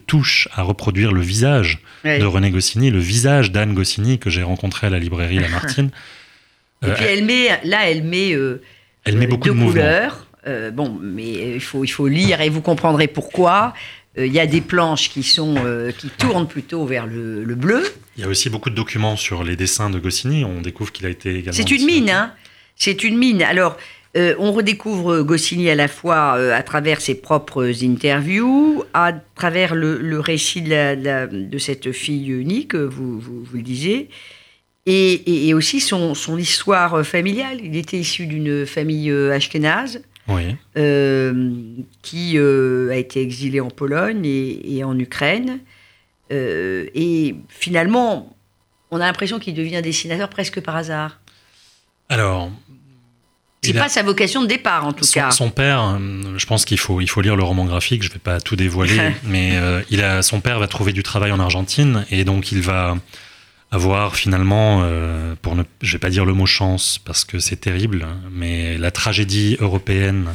touches 0.06 0.48
à 0.52 0.62
reproduire 0.62 1.12
le 1.12 1.22
visage 1.22 1.78
de 2.04 2.24
René 2.24 2.50
Goscinny, 2.50 2.90
le 2.90 2.98
visage 2.98 3.52
d'Anne 3.52 3.74
Goscinny 3.74 4.18
que 4.18 4.28
j'ai 4.28 4.42
rencontré 4.42 4.88
à 4.88 4.90
la 4.90 4.98
librairie 4.98 5.38
Lamartine. 5.40 5.90
et 6.82 6.90
puis 6.90 7.04
euh, 7.04 7.08
elle 7.10 7.24
met, 7.24 7.48
là, 7.64 7.88
elle 7.88 8.02
met 8.02 8.34
elle 9.08 9.16
met 9.16 9.26
beaucoup 9.26 9.48
de, 9.48 9.54
couleurs. 9.54 10.26
Euh, 10.46 10.70
bon, 10.70 10.98
mais 11.00 11.54
il 11.54 11.60
faut, 11.60 11.82
il 11.82 11.88
faut 11.88 12.08
lire 12.08 12.40
et 12.40 12.50
vous 12.50 12.60
comprendrez 12.60 13.08
pourquoi. 13.08 13.72
Euh, 14.18 14.26
il 14.26 14.32
y 14.32 14.40
a 14.40 14.46
des 14.46 14.60
planches 14.60 15.08
qui, 15.08 15.22
sont, 15.22 15.54
euh, 15.64 15.92
qui 15.92 16.08
tournent 16.08 16.46
plutôt 16.46 16.84
vers 16.84 17.06
le, 17.06 17.42
bleu. 17.54 17.84
Il 18.16 18.22
y 18.22 18.26
a 18.26 18.28
aussi 18.28 18.50
beaucoup 18.50 18.70
de 18.70 18.74
documents 18.74 19.16
sur 19.16 19.44
les 19.44 19.56
dessins 19.56 19.88
de 19.88 19.98
Goscinny. 19.98 20.44
On 20.44 20.60
découvre 20.60 20.92
qu'il 20.92 21.06
a 21.06 21.08
été 21.08 21.30
également. 21.36 21.52
C'est 21.52 21.70
une 21.70 21.86
mine, 21.86 22.10
hein 22.10 22.32
C'est 22.76 23.02
une 23.02 23.16
mine. 23.16 23.42
Alors, 23.42 23.78
on 24.14 24.50
redécouvre 24.52 25.22
Goscinny 25.22 25.70
à 25.70 25.76
la 25.76 25.86
fois 25.86 26.32
à 26.32 26.62
travers 26.64 27.00
ses 27.00 27.14
propres 27.14 27.84
interviews, 27.84 28.82
à 28.92 29.12
travers 29.36 29.76
le, 29.76 30.18
récit 30.18 30.62
de, 30.62 31.58
cette 31.58 31.92
fille 31.92 32.28
unique, 32.30 32.74
vous, 32.74 33.20
vous, 33.20 33.44
vous 33.44 33.56
le 33.56 33.62
disiez, 33.62 34.08
et, 34.88 35.54
aussi 35.54 35.80
son, 35.80 36.14
histoire 36.38 37.04
familiale. 37.06 37.58
Il 37.62 37.76
était 37.76 37.98
issu 37.98 38.26
d'une 38.26 38.66
famille 38.66 39.10
euh, 39.10 39.34
ashkénaze. 39.34 40.02
Euh, 40.76 41.72
qui 42.02 42.34
euh, 42.36 42.90
a 42.90 42.96
été 42.96 43.22
exilé 43.22 43.60
en 43.60 43.70
Pologne 43.70 44.26
et, 44.26 44.84
en 44.84 44.98
Ukraine. 44.98 45.60
et 46.30 47.34
finalement, 47.48 48.36
on 48.90 49.00
a 49.00 49.06
l'impression 49.06 49.38
qu'il 49.38 49.54
devient 49.54 49.80
dessinateur 49.82 50.28
presque 50.28 50.60
par 50.60 50.76
hasard. 50.76 51.20
Alors. 52.10 52.50
C'est 53.62 53.72
pas 53.72 53.88
sa 53.88 54.02
vocation 54.02 54.42
de 54.42 54.46
départ, 54.46 54.86
en 54.86 54.92
tout 54.92 55.04
cas. 55.12 55.30
Son 55.30 55.50
père, 55.50 55.98
je 56.36 56.46
pense 56.46 56.64
qu'il 56.64 56.78
faut, 56.78 57.00
il 57.00 57.08
faut 57.08 57.20
lire 57.20 57.34
le 57.34 57.42
roman 57.42 57.64
graphique, 57.64 58.02
je 58.02 58.08
ne 58.08 58.12
vais 58.12 58.20
pas 58.20 58.40
tout 58.40 58.54
dévoiler, 58.54 59.00
mais 59.24 59.58
il 59.90 60.02
a, 60.02 60.22
son 60.22 60.40
père 60.40 60.58
va 60.58 60.68
trouver 60.68 60.92
du 60.92 61.02
travail 61.02 61.32
en 61.32 61.40
Argentine, 61.40 62.06
et 62.10 62.24
donc 62.24 62.52
il 62.52 62.60
va, 62.60 62.96
avoir 63.70 64.16
finalement, 64.16 64.80
euh, 64.82 65.34
pour 65.40 65.54
ne, 65.54 65.62
je 65.82 65.92
vais 65.92 65.98
pas 65.98 66.10
dire 66.10 66.24
le 66.24 66.32
mot 66.32 66.46
chance 66.46 66.98
parce 66.98 67.24
que 67.24 67.38
c'est 67.38 67.56
terrible, 67.56 68.06
mais 68.30 68.78
la 68.78 68.90
tragédie 68.90 69.56
européenne 69.60 70.34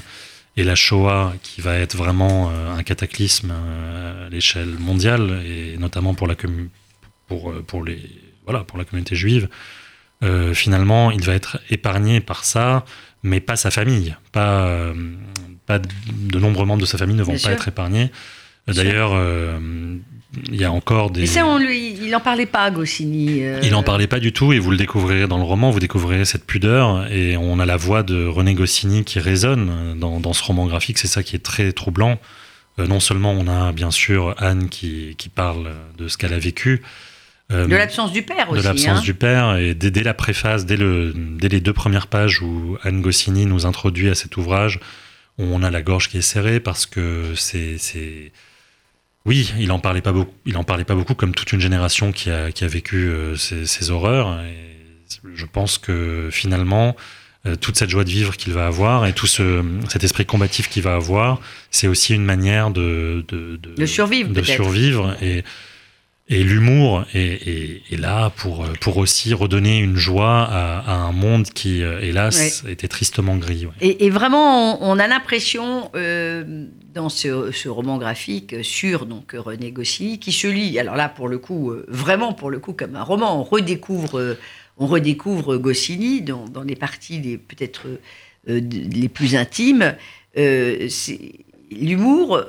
et 0.56 0.64
la 0.64 0.76
Shoah 0.76 1.34
qui 1.42 1.62
va 1.62 1.78
être 1.78 1.96
vraiment 1.96 2.52
euh, 2.52 2.76
un 2.76 2.84
cataclysme 2.84 3.52
euh, 3.52 4.28
à 4.28 4.30
l'échelle 4.30 4.78
mondiale 4.78 5.42
et 5.46 5.78
notamment 5.78 6.14
pour 6.14 6.28
la 6.28 6.36
pour 7.28 7.54
pour 7.64 7.84
les 7.84 8.00
voilà 8.46 8.64
pour 8.64 8.78
la 8.78 8.86
communauté 8.86 9.16
juive. 9.16 9.48
finalement, 10.54 11.12
il 11.12 11.22
va 11.24 11.34
être 11.34 11.60
épargné 11.70 12.22
par 12.22 12.46
ça, 12.46 12.86
mais 13.24 13.40
pas 13.42 13.56
sa 13.56 13.72
famille, 13.72 14.16
pas 14.32 14.94
pas 15.66 15.80
de 15.80 16.40
nombreux 16.40 16.66
membres 16.66 16.82
de 16.82 16.86
sa 16.86 16.98
famille 16.98 17.16
ne 17.16 17.24
vont 17.24 17.38
pas 17.38 17.52
être 17.52 17.68
épargnés. 17.68 18.12
D'ailleurs, 18.68 19.14
il 20.50 20.56
y 20.56 20.64
a 20.64 20.72
encore 20.72 21.12
des. 21.12 21.24
Et 21.24 21.28
ça, 21.28 21.46
on 21.46 21.58
lui, 21.58 21.94
il 21.94 22.10
n'en 22.10 22.20
parlait 22.20 22.46
pas, 22.46 22.72
Goscinny. 22.72 23.44
Euh. 23.44 23.60
Il 23.64 23.72
n'en 23.72 23.84
parlait 23.84 24.08
pas 24.08 24.20
du 24.20 24.34
tout, 24.34 24.54
et 24.54 24.60
vous 24.60 24.72
le 24.72 24.78
découvrirez 24.78 25.28
dans 25.28 25.38
le 25.38 25.44
roman, 25.44 25.70
vous 25.70 25.80
découvrirez 25.80 26.26
cette 26.26 26.46
pudeur, 26.46 27.12
et 27.12 27.38
on 27.38 27.60
a 27.60 27.66
la 27.66 27.78
voix 27.78 28.04
de 28.04 28.26
René 28.26 28.54
Goscinny 28.54 29.04
qui 29.04 29.20
résonne 29.20 29.98
dans, 30.00 30.20
dans 30.20 30.34
ce 30.34 30.44
roman 30.44 30.66
graphique, 30.66 30.98
c'est 30.98 31.08
ça 31.08 31.24
qui 31.24 31.36
est 31.36 31.44
très 31.44 31.72
troublant. 31.72 32.20
non 32.78 33.00
seulement 33.00 33.32
on 33.32 33.48
a 33.48 33.72
bien 33.72 33.92
sûr 33.92 34.34
Anne 34.40 34.70
qui, 34.70 35.16
qui 35.18 35.30
parle 35.30 35.72
de 35.98 36.08
ce 36.08 36.18
qu'elle 36.18 36.34
a 36.34 36.40
vécu, 36.40 36.82
de 37.52 37.76
l'absence 37.76 38.12
du 38.12 38.24
père 38.24 38.50
aussi. 38.50 38.62
De 38.62 38.68
l'absence 38.68 39.00
hein. 39.00 39.02
du 39.02 39.14
père. 39.14 39.58
Et 39.58 39.76
dès, 39.76 39.92
dès, 39.92 40.02
la 40.02 40.16
préface, 40.16 40.66
dès, 40.66 40.78
le, 40.78 41.14
dès 41.14 41.50
les 41.50 41.60
deux 41.60 41.74
premières 41.74 42.08
pages 42.08 42.42
où 42.42 42.78
Anne 42.82 43.02
Goscinny 43.02 43.46
nous 43.46 43.68
introduit 43.68 44.10
à 44.10 44.16
cet 44.16 44.38
ouvrage, 44.38 44.80
on 45.38 45.62
a 45.62 45.70
la 45.70 45.84
gorge 45.84 46.10
qui 46.10 46.18
est 46.18 46.22
serrée 46.22 46.60
parce 46.60 46.88
que 46.88 47.34
c'est 47.36 47.78
oui, 49.26 49.54
il 49.58 49.72
en 49.72 49.80
parlait 49.80 50.02
pas 50.02 50.12
beaucoup. 50.12 50.34
Il 50.46 50.58
en 50.58 50.64
parlait 50.64 50.84
pas 50.84 50.96
beaucoup, 50.96 51.16
comme 51.16 51.34
toute 51.34 51.54
une 51.54 51.62
génération 51.62 52.12
qui 52.12 52.30
a, 52.30 52.52
qui 52.52 52.64
a 52.64 52.68
vécu 52.68 53.08
euh, 53.08 53.36
ces, 53.38 53.66
ces, 53.66 53.90
horreurs. 53.90 54.42
Et 54.42 54.58
je 55.34 55.46
pense 55.46 55.78
que 55.78 56.30
finalement, 56.32 56.96
euh, 57.46 57.56
toute 57.56 57.78
cette 57.78 57.90
joie 57.90 58.04
de 58.04 58.10
vivre 58.10 58.36
qu'il 58.36 58.54
va 58.54 58.68
avoir 58.68 59.06
et 59.06 59.14
tout 59.14 59.28
ce, 59.28 59.64
cet 59.90 60.04
esprit 60.04 60.26
combatif 60.26 60.68
qu'il 60.70 60.84
va 60.84 60.96
avoir, 60.96 61.40
c'est 61.72 61.88
aussi 61.88 62.14
une 62.14 62.26
manière 62.26 62.70
de 62.70 63.24
de, 63.30 63.56
de, 63.56 63.76
de 63.76 63.86
survivre. 63.86 64.30
De 64.34 64.44
survivre 64.44 65.16
et 65.22 65.44
et 66.30 66.44
l'humour 66.44 67.04
est, 67.14 67.48
est, 67.48 67.82
est, 67.92 67.98
là 68.00 68.30
pour, 68.30 68.66
pour 68.80 68.98
aussi 68.98 69.34
redonner 69.34 69.80
une 69.80 69.98
joie 69.98 70.44
à, 70.44 70.80
à 70.80 70.96
un 70.96 71.12
monde 71.12 71.48
qui, 71.48 71.84
euh, 71.84 72.00
hélas, 72.00 72.64
ouais. 72.64 72.72
était 72.72 72.88
tristement 72.88 73.36
gris. 73.36 73.66
Ouais. 73.66 73.74
Et, 73.82 74.06
et, 74.06 74.10
vraiment, 74.10 74.82
on, 74.82 74.92
on 74.94 75.00
a 75.00 75.08
l'impression, 75.08 75.92
euh, 75.96 76.66
dans 76.94 77.10
ce, 77.10 77.52
ce, 77.52 77.68
roman 77.68 77.98
graphique 77.98 78.56
sur 78.64 79.06
donc, 79.06 79.34
René 79.34 79.72
Goscinny, 79.72 80.20
qui 80.20 80.32
se 80.32 80.48
lit, 80.48 80.80
alors 80.80 80.96
là, 80.96 81.10
pour 81.10 81.28
le 81.28 81.40
coup, 81.40 81.72
euh, 81.72 81.86
vraiment 81.90 82.34
pour 82.34 82.50
le 82.50 82.60
coup, 82.60 82.74
comme 82.74 82.96
un 82.96 83.04
roman, 83.04 83.40
on 83.40 83.44
redécouvre, 83.44 84.18
euh, 84.18 84.40
on 84.78 84.88
redécouvre 84.88 85.58
Goscinny 85.58 86.22
dans, 86.22 86.46
dans 86.46 86.64
les 86.64 86.76
parties 86.76 87.20
peut-être 87.38 87.88
euh, 88.48 88.62
les 88.72 89.10
plus 89.10 89.36
intimes. 89.36 89.96
L'humour 91.70 92.42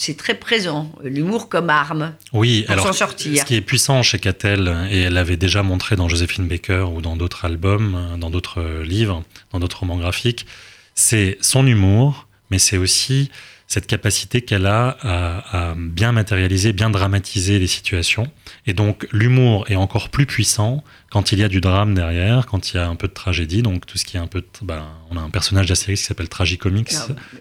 c'est 0.00 0.16
très 0.16 0.34
présent, 0.34 0.90
l'humour 1.04 1.50
comme 1.50 1.68
arme 1.68 2.14
oui, 2.32 2.64
pour 2.66 2.80
s'en 2.80 2.92
sortir. 2.94 3.42
Ce 3.42 3.44
qui 3.44 3.54
est 3.54 3.60
puissant 3.60 4.02
chez 4.02 4.18
Catel, 4.18 4.74
et 4.90 5.02
elle 5.02 5.12
l'avait 5.12 5.36
déjà 5.36 5.62
montré 5.62 5.94
dans 5.94 6.08
Joséphine 6.08 6.48
Baker 6.48 6.86
ou 6.90 7.02
dans 7.02 7.16
d'autres 7.16 7.44
albums, 7.44 8.16
dans 8.18 8.30
d'autres 8.30 8.82
livres, 8.82 9.22
dans 9.52 9.60
d'autres 9.60 9.80
romans 9.80 9.98
graphiques, 9.98 10.46
c'est 10.94 11.36
son 11.42 11.66
humour, 11.66 12.28
mais 12.50 12.58
c'est 12.58 12.78
aussi 12.78 13.30
cette 13.70 13.86
capacité 13.86 14.42
qu'elle 14.42 14.66
a 14.66 14.96
à, 15.00 15.70
à, 15.70 15.74
bien 15.76 16.10
matérialiser, 16.10 16.72
bien 16.72 16.90
dramatiser 16.90 17.60
les 17.60 17.68
situations. 17.68 18.26
Et 18.66 18.72
donc 18.72 19.06
l'humour 19.12 19.64
est 19.70 19.76
encore 19.76 20.08
plus 20.08 20.26
puissant 20.26 20.82
quand 21.08 21.30
il 21.30 21.38
y 21.38 21.44
a 21.44 21.48
du 21.48 21.60
drame 21.60 21.94
derrière, 21.94 22.46
quand 22.46 22.72
il 22.72 22.78
y 22.78 22.80
a 22.80 22.88
un 22.88 22.96
peu 22.96 23.06
de 23.06 23.12
tragédie. 23.12 23.62
Donc 23.62 23.86
tout 23.86 23.96
ce 23.96 24.04
qui 24.04 24.16
est 24.16 24.20
un 24.20 24.26
peu, 24.26 24.40
de, 24.40 24.46
ben, 24.62 24.88
on 25.12 25.16
a 25.16 25.20
un 25.20 25.30
personnage 25.30 25.66
d'Astérix 25.66 26.00
qui 26.00 26.06
s'appelle 26.08 26.28
Tragicomics. 26.28 26.92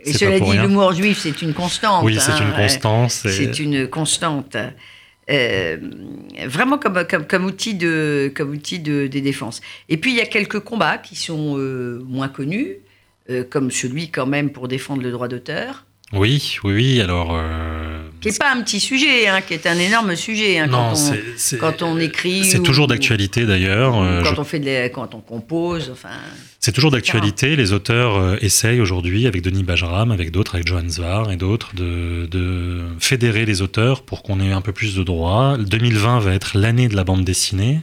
Et 0.05 0.13
cela 0.13 0.39
dit, 0.39 0.55
l'humour 0.55 0.93
juif, 0.93 1.17
c'est 1.17 1.41
une 1.41 1.55
constante. 1.55 2.05
Oui, 2.05 2.19
c'est 2.19 2.31
hein, 2.33 2.48
une 2.48 2.53
constante. 2.53 3.09
C'est 3.09 3.57
une 3.57 3.88
constante. 3.88 4.55
Euh, 5.31 5.77
vraiment 6.45 6.77
comme, 6.77 7.07
comme, 7.07 7.25
comme, 7.25 7.45
outil, 7.45 7.74
de, 7.74 8.31
comme 8.36 8.51
outil 8.51 8.77
de, 8.77 9.07
des 9.07 9.21
défenses. 9.21 9.62
Et 9.89 9.98
puis 9.98 10.12
il 10.12 10.17
y 10.17 10.21
a 10.21 10.27
quelques 10.27 10.59
combats 10.59 11.00
qui 11.00 11.15
sont 11.15 11.57
euh, 11.57 12.03
moins 12.05 12.29
connus, 12.29 12.75
euh, 13.31 13.43
comme 13.43 13.71
celui 13.71 14.12
quand 14.12 14.27
même 14.27 14.51
pour 14.51 14.67
défendre 14.67 15.01
le 15.01 15.09
droit 15.09 15.27
d'auteur. 15.27 15.86
Oui, 16.13 16.58
oui, 16.63 16.74
oui. 16.74 17.01
Alors, 17.01 17.30
euh, 17.34 18.00
qui 18.22 18.28
n'est 18.28 18.38
pas 18.38 18.51
un 18.54 18.62
petit 18.62 18.80
sujet, 18.80 19.28
hein, 19.28 19.42
qui 19.42 19.54
est 19.54 19.66
un 19.66 19.78
énorme 19.78 20.16
sujet 20.16 20.58
hein, 20.58 20.68
non, 20.68 20.94
quand, 21.60 21.82
on, 21.84 21.94
quand 21.94 21.98
écrit. 22.00 22.44
C'est 22.44 22.62
toujours 22.62 22.88
d'actualité 22.88 23.46
d'ailleurs. 23.46 24.01
Euh, 24.01 24.22
quand 24.24 24.36
je... 24.36 24.42
on 24.42 24.44
fait 24.44 24.60
de 24.60 24.88
quand 24.89 25.16
on 25.16 25.22
compose, 25.22 25.89
enfin. 25.92 26.10
C'est 26.60 26.74
toujours 26.74 26.92
d'actualité. 26.92 27.56
Les 27.56 27.72
auteurs 27.72 28.18
euh, 28.18 28.36
essayent 28.42 28.82
aujourd'hui, 28.82 29.25
avec 29.28 29.42
Denis 29.42 29.63
Bajram, 29.63 30.12
avec 30.12 30.32
d'autres, 30.32 30.56
avec 30.56 30.68
Johan 30.68 30.89
Zwar 30.89 31.32
et 31.32 31.38
d'autres, 31.38 31.74
de, 31.75 32.25
de, 32.25 32.82
fédérer 33.00 33.46
les 33.46 33.62
auteurs 33.62 34.01
pour 34.01 34.22
qu'on 34.24 34.42
ait 34.42 34.51
un 34.51 34.62
peu 34.62 34.74
plus 34.74 34.96
de 34.96 35.04
droits. 35.04 35.58
2020 35.58 36.20
va 36.20 36.34
être 36.34 36.58
l'année 36.58 36.89
de 36.89 36.96
la 36.96 37.06
bande 37.06 37.24
dessinée. 37.24 37.80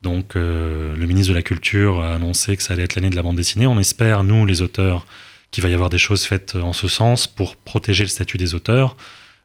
Donc, 0.00 0.36
euh, 0.36 0.94
le 0.96 1.06
ministre 1.06 1.32
de 1.32 1.36
la 1.36 1.42
Culture 1.42 2.02
a 2.02 2.14
annoncé 2.14 2.56
que 2.56 2.62
ça 2.62 2.74
allait 2.74 2.84
être 2.84 2.94
l'année 2.94 3.10
de 3.10 3.16
la 3.16 3.22
bande 3.22 3.36
dessinée. 3.36 3.66
On 3.66 3.78
espère, 3.78 4.22
nous, 4.22 4.46
les 4.46 4.62
auteurs, 4.62 5.06
qu'il 5.54 5.62
va 5.62 5.70
y 5.70 5.74
avoir 5.74 5.88
des 5.88 5.98
choses 5.98 6.24
faites 6.24 6.56
en 6.56 6.72
ce 6.72 6.88
sens 6.88 7.28
pour 7.28 7.54
protéger 7.54 8.02
le 8.02 8.08
statut 8.08 8.38
des 8.38 8.56
auteurs. 8.56 8.96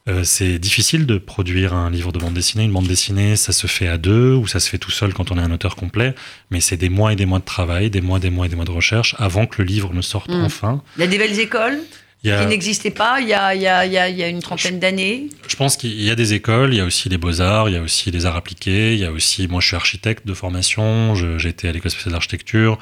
Euh, 0.07 0.23
c'est 0.23 0.57
difficile 0.57 1.05
de 1.05 1.19
produire 1.19 1.75
un 1.75 1.91
livre 1.91 2.11
de 2.11 2.17
bande 2.17 2.33
dessinée. 2.33 2.63
Une 2.63 2.71
bande 2.71 2.87
dessinée, 2.87 3.35
ça 3.35 3.51
se 3.51 3.67
fait 3.67 3.87
à 3.87 3.99
deux 3.99 4.33
ou 4.33 4.47
ça 4.47 4.59
se 4.59 4.67
fait 4.67 4.79
tout 4.79 4.89
seul 4.89 5.13
quand 5.13 5.29
on 5.29 5.37
est 5.37 5.41
un 5.41 5.51
auteur 5.51 5.75
complet, 5.75 6.15
mais 6.49 6.61
c'est 6.61 6.77
des 6.77 6.89
mois 6.89 7.13
et 7.13 7.15
des 7.15 7.27
mois 7.27 7.37
de 7.37 7.45
travail, 7.45 7.91
des 7.91 8.01
mois, 8.01 8.17
des 8.17 8.31
mois 8.31 8.47
et 8.47 8.49
des 8.49 8.55
mois 8.55 8.65
de 8.65 8.71
recherche 8.71 9.15
avant 9.19 9.45
que 9.45 9.61
le 9.61 9.65
livre 9.65 9.93
ne 9.93 10.01
sorte 10.01 10.31
mmh. 10.31 10.43
enfin. 10.45 10.81
Il 10.97 11.01
y 11.01 11.03
a 11.03 11.07
des 11.07 11.19
belles 11.19 11.39
écoles 11.39 11.79
il 12.23 12.31
y 12.31 12.33
a... 12.33 12.41
qui 12.41 12.47
n'existaient 12.47 12.89
pas 12.89 13.21
il 13.21 13.27
y 13.27 13.33
a, 13.33 13.53
il 13.53 13.61
y 13.61 13.67
a, 13.67 13.85
il 13.85 13.93
y 13.93 14.23
a, 14.23 14.27
une 14.27 14.41
trentaine 14.41 14.79
d'années 14.79 15.27
Je 15.47 15.55
pense 15.55 15.77
qu'il 15.77 16.01
y 16.01 16.09
a 16.09 16.15
des 16.15 16.33
écoles, 16.33 16.73
il 16.73 16.77
y 16.77 16.81
a 16.81 16.85
aussi 16.85 17.07
les 17.07 17.19
beaux-arts, 17.19 17.69
il 17.69 17.75
y 17.75 17.77
a 17.77 17.81
aussi 17.81 18.09
les 18.09 18.25
arts 18.25 18.35
appliqués, 18.35 18.93
il 18.93 18.99
y 18.99 19.05
a 19.05 19.11
aussi, 19.11 19.47
moi 19.47 19.61
je 19.61 19.67
suis 19.67 19.75
architecte 19.75 20.25
de 20.25 20.33
formation, 20.33 21.13
j'ai 21.13 21.49
été 21.49 21.69
à 21.69 21.71
l'école 21.71 21.91
spéciale 21.91 22.13
d'architecture, 22.13 22.79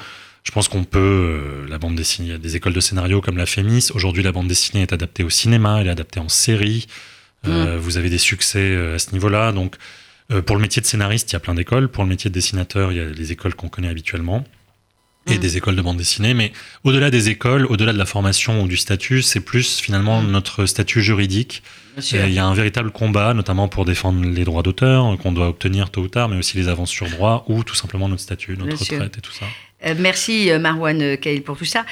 je 0.47 0.51
pense 0.53 0.69
qu'on 0.69 0.85
peut, 0.85 0.97
euh, 0.97 1.67
la 1.67 1.77
bande 1.77 1.97
dessinée, 1.97 2.29
il 2.29 2.31
y 2.31 2.33
a 2.33 2.37
des 2.37 2.55
écoles 2.55 2.71
de 2.71 2.79
scénario 2.79 3.19
comme 3.19 3.35
la 3.35 3.45
FEMIS. 3.45 3.91
Aujourd'hui, 3.93 4.23
la 4.23 4.31
bande 4.31 4.47
dessinée 4.47 4.81
est 4.81 4.93
adaptée 4.93 5.25
au 5.25 5.29
cinéma, 5.29 5.81
elle 5.81 5.87
est 5.87 5.89
adaptée 5.89 6.21
en 6.21 6.29
série. 6.29 6.87
Mmh. 7.43 7.49
Euh, 7.49 7.77
vous 7.77 7.97
avez 7.97 8.09
des 8.09 8.17
succès 8.17 8.61
euh, 8.61 8.95
à 8.95 8.99
ce 8.99 9.11
niveau-là. 9.11 9.51
Donc, 9.51 9.75
euh, 10.31 10.41
pour 10.41 10.55
le 10.55 10.61
métier 10.61 10.81
de 10.81 10.87
scénariste, 10.87 11.29
il 11.31 11.33
y 11.33 11.35
a 11.35 11.41
plein 11.41 11.53
d'écoles. 11.53 11.89
Pour 11.89 12.01
le 12.05 12.09
métier 12.09 12.29
de 12.29 12.33
dessinateur, 12.33 12.93
il 12.93 12.97
y 12.97 13.01
a 13.01 13.09
les 13.09 13.31
écoles 13.33 13.55
qu'on 13.55 13.67
connaît 13.67 13.89
habituellement 13.89 14.45
et 15.29 15.35
mmh. 15.35 15.39
des 15.39 15.57
écoles 15.57 15.75
de 15.75 15.81
bande 15.81 15.97
dessinée. 15.97 16.33
Mais 16.33 16.53
au-delà 16.85 17.11
des 17.11 17.27
écoles, 17.27 17.65
au-delà 17.65 17.91
de 17.91 17.97
la 17.97 18.05
formation 18.05 18.61
ou 18.61 18.69
du 18.69 18.77
statut, 18.77 19.21
c'est 19.23 19.41
plus 19.41 19.81
finalement 19.81 20.21
mmh. 20.21 20.31
notre 20.31 20.65
statut 20.65 21.01
juridique. 21.01 21.61
Il 22.13 22.31
y 22.31 22.39
a 22.39 22.45
un 22.45 22.53
véritable 22.53 22.91
combat, 22.91 23.33
notamment 23.33 23.67
pour 23.67 23.83
défendre 23.83 24.23
les 24.23 24.45
droits 24.45 24.63
d'auteur 24.63 25.17
qu'on 25.17 25.33
doit 25.33 25.49
obtenir 25.49 25.89
tôt 25.89 26.03
ou 26.03 26.07
tard, 26.07 26.29
mais 26.29 26.37
aussi 26.37 26.55
les 26.55 26.69
avances 26.69 26.91
sur 26.91 27.09
droit 27.09 27.43
ou 27.49 27.65
tout 27.65 27.75
simplement 27.75 28.07
notre 28.07 28.21
statut, 28.21 28.51
notre 28.51 28.67
Bien 28.67 28.77
retraite 28.77 28.99
sûr. 28.99 29.17
et 29.17 29.21
tout 29.21 29.31
ça. 29.31 29.45
Euh, 29.85 29.93
merci 29.97 30.49
Marwan 30.59 31.17
Kail 31.17 31.41
pour 31.41 31.57
tout 31.57 31.65
ça. 31.65 31.85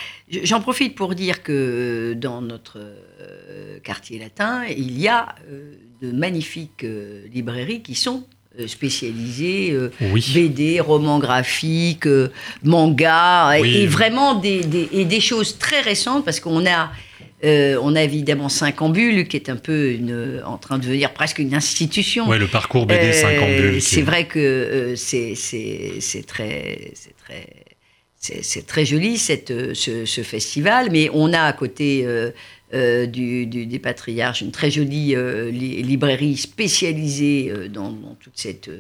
J'en 0.44 0.62
profite 0.62 0.96
pour 0.96 1.14
dire 1.14 1.44
que 1.44 2.14
dans 2.18 2.42
notre 2.42 2.80
euh, 2.80 3.80
quartier 3.84 4.18
latin, 4.20 4.64
il 4.66 5.00
y 5.00 5.08
a 5.08 5.36
euh, 5.50 5.76
de 6.02 6.12
magnifiques 6.12 6.86
librairies 7.32 7.82
qui 7.82 7.96
sont 7.96 8.26
spécialisées 8.68 9.72
euh, 9.72 9.92
oui. 10.02 10.26
BD, 10.34 10.80
romans 10.80 11.20
graphiques, 11.20 12.08
euh, 12.08 12.32
manga, 12.64 13.58
oui. 13.60 13.78
et 13.78 13.88
vraiment 13.88 14.36
des, 14.36 14.62
des, 14.62 14.90
et 14.92 15.06
des 15.06 15.20
choses 15.20 15.58
très 15.58 15.82
récentes 15.82 16.26
parce 16.26 16.40
qu'on 16.40 16.66
a 16.66 16.92
euh, 17.44 17.78
on 17.84 17.96
a 17.96 18.02
évidemment 18.02 18.50
Cinq-Ambules, 18.50 19.28
qui 19.28 19.36
est 19.36 19.50
un 19.50 19.58
peu 19.58 19.92
une, 19.92 20.42
en 20.46 20.58
train 20.58 20.80
de 20.80 20.84
devenir 20.84 21.14
presque 21.14 21.38
une 21.40 21.54
institution. 21.54 22.28
Oui, 22.28 22.40
le 22.40 22.48
parcours 22.48 22.86
BD 22.86 23.12
Cinq-Ambules. 23.12 23.82
C'est 23.82 24.02
vrai 24.02 24.26
que 24.26 24.94
c'est 24.96 25.36
très, 26.26 26.94
très, 27.24 27.48
c'est 28.20 28.66
très 28.66 28.86
joli 28.86 29.18
cette, 29.18 29.54
ce, 29.74 30.22
festival, 30.24 30.90
mais 30.92 31.10
on 31.14 31.32
a 31.34 31.42
à 31.42 31.54
côté 31.54 32.04
euh, 32.06 32.32
euh, 32.74 33.06
du, 33.06 33.46
des 33.46 33.80
patriarches 33.80 34.42
une 34.42 34.52
très 34.52 34.72
jolie 34.72 35.16
euh, 35.16 35.52
li 35.52 35.84
librairie 35.84 36.36
spécialisée 36.36 37.52
dans, 37.72 37.92
tout 38.20 38.32
cette, 38.34 38.72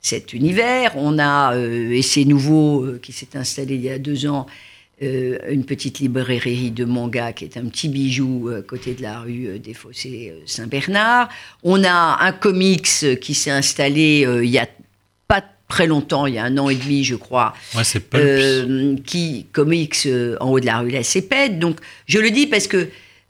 cet 0.00 0.34
univers. 0.34 0.92
On 0.96 1.18
a, 1.18 1.56
et 1.56 2.02
c'est 2.02 2.24
nouveau, 2.24 2.86
qui 3.00 3.12
s'est 3.12 3.34
installé 3.36 3.76
il 3.76 3.82
y 3.82 3.90
a 3.90 3.98
deux 3.98 4.26
ans, 4.26 4.46
euh, 5.02 5.38
une 5.48 5.64
petite 5.64 5.98
librairie 6.00 6.70
de 6.70 6.84
manga 6.84 7.32
qui 7.32 7.44
est 7.44 7.56
un 7.56 7.64
petit 7.68 7.88
bijou 7.88 8.50
à 8.54 8.60
côté 8.60 8.92
de 8.92 9.00
la 9.00 9.20
rue 9.20 9.58
des 9.58 9.72
Fossés 9.72 10.34
Saint-Bernard. 10.44 11.30
On 11.62 11.82
a 11.84 12.18
un 12.22 12.32
comics 12.32 13.18
qui 13.18 13.32
s'est 13.32 13.50
installé 13.50 14.26
euh, 14.26 14.44
il 14.44 14.50
y 14.50 14.58
a 14.58 14.68
très 15.70 15.86
longtemps, 15.86 16.26
il 16.26 16.34
y 16.34 16.38
a 16.38 16.44
un 16.44 16.58
an 16.58 16.68
et 16.68 16.74
demi, 16.74 17.04
je 17.04 17.14
crois. 17.14 17.54
Ouais, 17.74 17.82
euh, 18.14 18.96
qui 19.06 19.46
comics 19.52 20.06
en 20.40 20.50
haut 20.50 20.60
de 20.60 20.66
la 20.66 20.80
rue 20.80 20.90
La 20.90 21.02
Cépède. 21.02 21.58
Donc, 21.58 21.78
je 22.06 22.18
le 22.18 22.30
dis 22.30 22.46
parce 22.46 22.66
que 22.66 22.88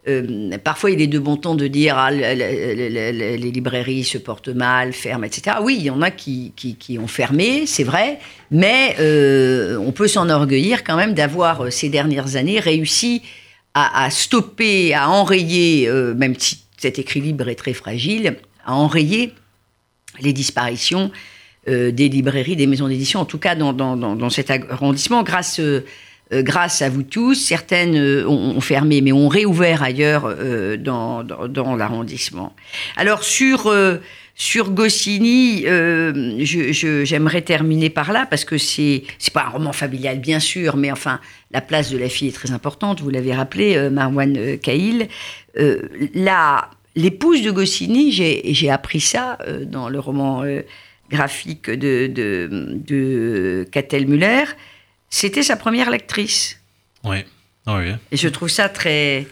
euh, 0.09 0.57
parfois, 0.59 0.91
il 0.91 1.01
est 1.01 1.07
de 1.07 1.19
bon 1.19 1.37
ton 1.37 1.55
de 1.55 1.67
dire 1.67 1.97
ah, 1.99 2.11
les 2.11 3.39
librairies 3.39 4.05
se 4.05 4.19
portent 4.19 4.49
mal, 4.49 4.93
ferment, 4.93 5.25
etc. 5.25 5.59
Oui, 5.63 5.77
il 5.79 5.85
y 5.85 5.91
en 5.91 6.01
a 6.01 6.11
qui, 6.11 6.53
qui, 6.57 6.77
qui 6.77 6.99
ont 6.99 7.07
fermé, 7.07 7.67
c'est 7.67 7.85
vrai, 7.85 8.19
mais 8.51 8.97
euh, 8.99 9.77
on 9.77 9.93
peut 9.93 10.09
s'enorgueillir 10.09 10.85
quand 10.85 10.97
même 10.97 11.13
d'avoir, 11.13 11.65
euh, 11.65 11.71
ces 11.71 11.91
dernières 11.91 12.37
années, 12.37 12.61
réussi 12.61 13.23
à, 13.75 14.05
à 14.05 14.11
stopper, 14.11 14.95
à 14.95 15.11
enrayer, 15.11 15.87
euh, 15.89 16.15
même 16.15 16.35
si 16.39 16.65
cet 16.79 16.99
équilibre 16.99 17.49
est 17.49 17.57
très 17.57 17.75
fragile, 17.75 18.37
à 18.65 18.75
enrayer 18.75 19.35
les 20.21 20.33
disparitions 20.33 21.13
euh, 21.69 21.91
des 21.91 22.09
librairies, 22.09 22.57
des 22.57 22.67
maisons 22.67 22.89
d'édition, 22.89 23.21
en 23.21 23.25
tout 23.25 23.39
cas 23.39 23.55
dans, 23.55 23.73
dans, 23.73 23.97
dans, 23.97 24.31
cet 24.31 24.51
arrondissement, 24.51 25.23
grâce 25.23 25.61
euh, 25.61 25.83
grâce 26.33 26.81
à 26.83 26.89
vous 26.89 27.03
tous. 27.03 27.35
Certaines 27.35 27.97
euh, 27.97 28.29
ont, 28.29 28.61
fermé, 28.61 29.01
mais 29.01 29.13
ont 29.13 29.29
réouvert 29.29 29.83
ailleurs 29.83 30.25
euh, 30.25 30.77
dans, 30.77 31.25
dans, 31.25 31.77
l'arrondissement. 31.77 32.55
Alors 32.97 33.25
sur 33.25 33.71
sur 34.41 34.71
Goscinny, 34.71 35.65
euh, 35.67 36.43
j'aimerais 36.43 37.43
terminer 37.43 37.91
par 37.91 38.11
là, 38.11 38.25
parce 38.25 38.47
que 38.47 38.57
c'est 38.57 39.05
pas 39.35 39.45
un 39.45 39.49
roman 39.51 39.75
familial, 39.75 40.19
bien 40.19 40.41
sûr, 40.41 40.79
mais 40.79 40.91
enfin, 40.91 41.21
la 41.51 41.61
place 41.61 41.91
de 41.91 41.99
la 41.99 42.09
fille 42.09 42.29
est 42.29 42.35
très 42.35 42.51
importante, 42.51 43.03
vous 43.03 43.11
l'avez 43.11 43.35
rappelé, 43.35 43.77
euh, 43.77 43.91
Marwan 43.91 44.35
euh, 44.39 44.57
Kail. 44.57 45.09
L'épouse 46.97 47.43
de 47.43 47.51
Goscinny, 47.51 48.13
j'ai 48.13 48.71
appris 48.71 49.01
ça 49.01 49.39
dans 49.67 49.91
le 49.91 50.01
roman 50.01 50.43
graphique 51.11 51.69
de, 51.69 52.07
de, 52.07 52.49
de 52.87 53.67
Catel 53.71 54.07
Muller, 54.07 54.45
c'était 55.09 55.43
sa 55.43 55.57
première 55.57 55.91
lectrice. 55.91 56.61
Oui. 57.05 57.25
oui. 57.67 57.93
Et 58.13 58.17
je 58.17 58.29
trouve 58.29 58.49
ça 58.49 58.69
très, 58.69 59.27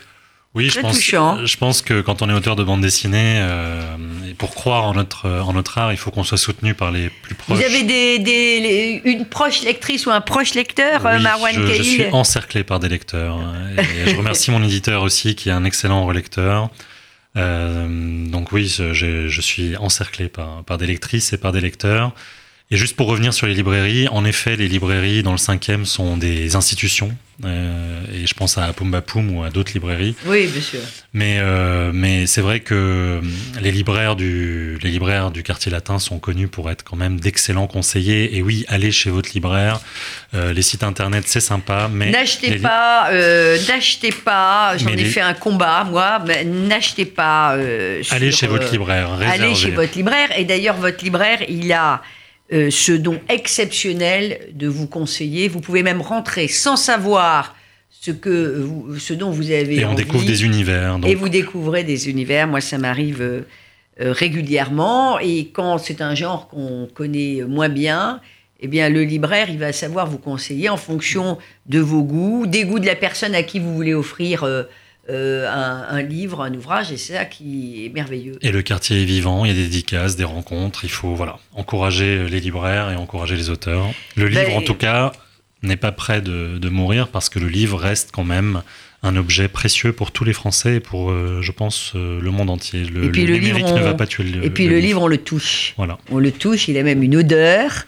oui, 0.55 0.71
je 0.71 0.81
pense, 0.81 0.99
je 0.99 1.57
pense 1.57 1.83
que 1.83 2.01
quand 2.01 2.23
on 2.23 2.29
est 2.29 2.33
auteur 2.33 2.57
de 2.57 2.65
bande 2.65 2.81
dessinée, 2.81 3.35
euh, 3.37 3.97
pour 4.39 4.55
croire 4.55 4.85
en 4.85 4.95
notre, 4.95 5.29
en 5.29 5.53
notre 5.53 5.77
art, 5.77 5.93
il 5.93 5.99
faut 5.99 6.11
qu'on 6.11 6.25
soit 6.25 6.39
soutenu 6.39 6.75
par 6.75 6.91
les 6.91 7.11
plus 7.11 7.35
proches. 7.35 7.59
Vous 7.59 7.63
avez 7.63 7.83
des, 7.83 8.19
des 8.19 9.03
une 9.05 9.27
proche 9.27 9.63
lectrice 9.63 10.07
ou 10.07 10.11
un 10.11 10.23
proche 10.23 10.55
lecteur, 10.55 11.03
oui, 11.05 11.23
Marwan 11.23 11.55
je, 11.55 11.75
je 11.75 11.83
suis 11.83 12.07
encerclé 12.07 12.65
par 12.65 12.81
des 12.81 12.89
lecteurs. 12.89 13.39
Et 13.79 14.11
je 14.11 14.17
remercie 14.17 14.51
mon 14.51 14.63
éditeur 14.65 15.03
aussi, 15.03 15.37
qui 15.37 15.51
est 15.51 15.53
un 15.53 15.65
excellent 15.65 16.05
relecteur. 16.07 16.71
Euh, 17.39 18.27
donc 18.29 18.53
oui, 18.53 18.67
je, 18.67 19.41
suis 19.41 19.77
encerclé 19.77 20.29
par, 20.29 20.65
par 20.65 20.79
des 20.79 20.87
lectrices 20.87 21.33
et 21.33 21.39
par 21.39 21.53
des 21.53 21.61
lecteurs. 21.61 22.13
Et 22.71 22.77
juste 22.77 22.97
pour 22.97 23.07
revenir 23.07 23.33
sur 23.33 23.47
les 23.47 23.55
librairies, 23.55 24.09
en 24.09 24.27
effet, 24.27 24.55
les 24.57 24.69
librairies 24.69 25.23
dans 25.23 25.33
le 25.33 25.39
cinquième 25.39 25.87
sont 25.87 26.19
des 26.19 26.55
institutions. 26.55 27.17
Euh, 27.45 28.03
et 28.13 28.27
je 28.27 28.35
pense 28.35 28.59
à 28.59 28.71
Pumba 28.75 29.01
Pum 29.01 29.35
ou 29.35 29.43
à 29.43 29.49
d'autres 29.49 29.73
librairies. 29.73 30.15
Oui, 30.27 30.49
bien 30.49 30.61
sûr. 30.61 30.81
Mais, 31.15 31.39
euh, 31.39 31.93
mais 31.95 32.27
c'est 32.27 32.43
vrai 32.43 32.61
que 32.61 33.23
les 33.61 33.71
libraires, 33.71 34.17
du, 34.17 34.77
les 34.83 34.91
libraires 34.91 35.31
du 35.31 35.43
quartier 35.43 35.71
latin 35.73 35.99
sont 35.99 36.19
connus 36.19 36.49
pour 36.49 36.69
être 36.69 36.83
quand 36.83 36.97
même 36.97 37.19
d'excellents 37.21 37.69
conseillers. 37.69 38.37
Et 38.37 38.43
oui, 38.43 38.67
allez 38.69 38.91
chez 38.91 39.09
votre 39.09 39.31
libraire. 39.33 39.81
Euh, 40.35 40.53
les 40.53 40.63
sites 40.63 40.83
internet, 40.83 41.25
c'est 41.27 41.41
sympa. 41.41 41.89
mais 41.91 42.11
N'achetez 42.11 42.59
pas, 42.59 43.09
euh, 43.13 43.57
n'achetez 43.69 44.13
pas, 44.13 44.77
j'en 44.77 44.91
ai 44.91 44.97
les... 44.97 45.05
fait 45.07 45.23
un 45.23 45.35
combat, 45.35 45.85
moi, 45.85 46.19
mais 46.27 46.45
n'achetez 46.45 47.07
pas. 47.07 47.55
Euh, 47.55 48.03
allez 48.11 48.31
chez 48.31 48.47
votre 48.47 48.71
libraire. 48.71 49.17
Réservez. 49.17 49.45
Allez 49.45 49.55
chez 49.55 49.71
votre 49.71 49.97
libraire. 49.97 50.37
Et 50.37 50.45
d'ailleurs, 50.45 50.77
votre 50.77 51.03
libraire, 51.03 51.39
il 51.49 51.73
a 51.73 52.03
euh, 52.53 52.71
ce 52.71 52.93
don 52.93 53.21
exceptionnel 53.29 54.51
de 54.55 54.69
vous 54.69 54.87
conseiller. 54.87 55.49
Vous 55.49 55.61
pouvez 55.61 55.83
même 55.83 56.01
rentrer 56.01 56.49
sans 56.49 56.77
savoir 56.77 57.57
ce, 57.91 58.11
que 58.11 58.61
vous, 58.61 58.99
ce 58.99 59.13
dont 59.13 59.31
vous 59.31 59.51
avez 59.51 59.77
Et 59.77 59.85
on 59.85 59.95
découvre 59.95 60.25
des 60.25 60.45
univers. 60.45 60.99
Et 61.07 61.15
vous 61.15 61.29
découvrez 61.29 61.85
des 61.85 62.09
univers. 62.09 62.47
Moi, 62.47 62.61
ça 62.61 62.79
m'arrive 62.79 63.21
euh, 63.21 63.41
euh, 64.01 64.13
régulièrement. 64.13 65.19
Et 65.19 65.49
quand 65.53 65.79
c'est 65.79 66.01
un 66.01 66.15
genre 66.15 66.49
qu'on 66.49 66.89
connaît 66.93 67.43
moins 67.47 67.69
bien, 67.69 68.21
eh 68.61 68.67
bien, 68.67 68.89
le 68.89 69.05
libraire, 69.05 69.51
il 69.51 69.59
va 69.59 69.73
savoir 69.73 70.09
vous 70.09 70.19
conseiller 70.19 70.69
en 70.69 70.77
fonction 70.77 71.39
de 71.67 71.79
vos 71.79 72.03
goûts, 72.03 72.47
des 72.47 72.65
goûts 72.65 72.81
de 72.81 72.87
la 72.87 72.97
personne 72.97 73.35
à 73.35 73.43
qui 73.43 73.61
vous 73.61 73.75
voulez 73.75 73.95
offrir 73.95 74.43
euh, 74.43 74.65
un, 75.09 76.03
livre, 76.03 76.43
un 76.43 76.53
ouvrage, 76.55 76.93
et 76.93 76.97
c'est 76.97 77.15
ça 77.15 77.25
qui 77.25 77.85
est 77.85 77.89
merveilleux. 77.89 78.39
Et 78.43 78.53
le 78.53 78.63
quartier 78.63 79.03
est 79.03 79.07
vivant, 79.07 79.45
il 79.45 79.49
y 79.49 79.53
a 79.53 79.55
des 79.55 79.65
dédicaces, 79.65 80.17
des 80.17 80.25
rencontres, 80.25 80.85
il 80.85 80.91
faut 80.91 81.15
voilà, 81.15 81.39
encourager 81.55 82.29
les 82.29 82.41
libraires 82.41 82.91
et 82.91 82.97
encourager 82.97 83.37
les 83.37 83.51
auteurs. 83.51 83.87
Le 84.17 84.29
ben, 84.29 84.45
livre, 84.45 84.57
en 84.57 84.63
tout 84.63 84.75
cas, 84.75 85.13
n'est 85.63 85.77
pas 85.77 85.93
prêt 85.93 86.21
de, 86.21 86.69
mourir 86.69 87.09
parce 87.09 87.29
que 87.29 87.39
le 87.39 87.49
livre 87.49 87.79
reste 87.79 88.11
quand 88.13 88.25
même 88.25 88.63
un 89.03 89.17
objet 89.17 89.49
précieux 89.49 89.93
pour 89.93 90.11
tous 90.11 90.25
les 90.25 90.33
Français 90.33 90.77
et 90.77 90.81
pour, 90.81 91.11
euh, 91.11 91.41
je 91.41 91.53
pense, 91.53 91.93
euh, 91.95 92.21
le 92.21 92.31
monde 92.31 92.51
entier. 92.51 92.85
Le, 92.85 93.05
et 93.05 93.11
puis 93.11 93.27
le, 93.27 93.37
livre, 93.37 93.59
ne 93.61 93.81
va 93.81 93.95
pas 93.95 94.07
tuer 94.07 94.25
le 94.25 94.45
Et 94.45 94.51
puis 94.51 94.67
le, 94.67 94.79
livre, 94.79 95.03
on 95.03 95.07
le 95.07 95.19
touche. 95.19 95.75
Voilà. 95.77 95.99
On 96.11 96.19
le 96.19 96.33
touche, 96.33 96.69
il 96.69 96.77
a 96.77 96.83
même 96.83 97.03
une 97.03 97.17
odeur. 97.17 97.87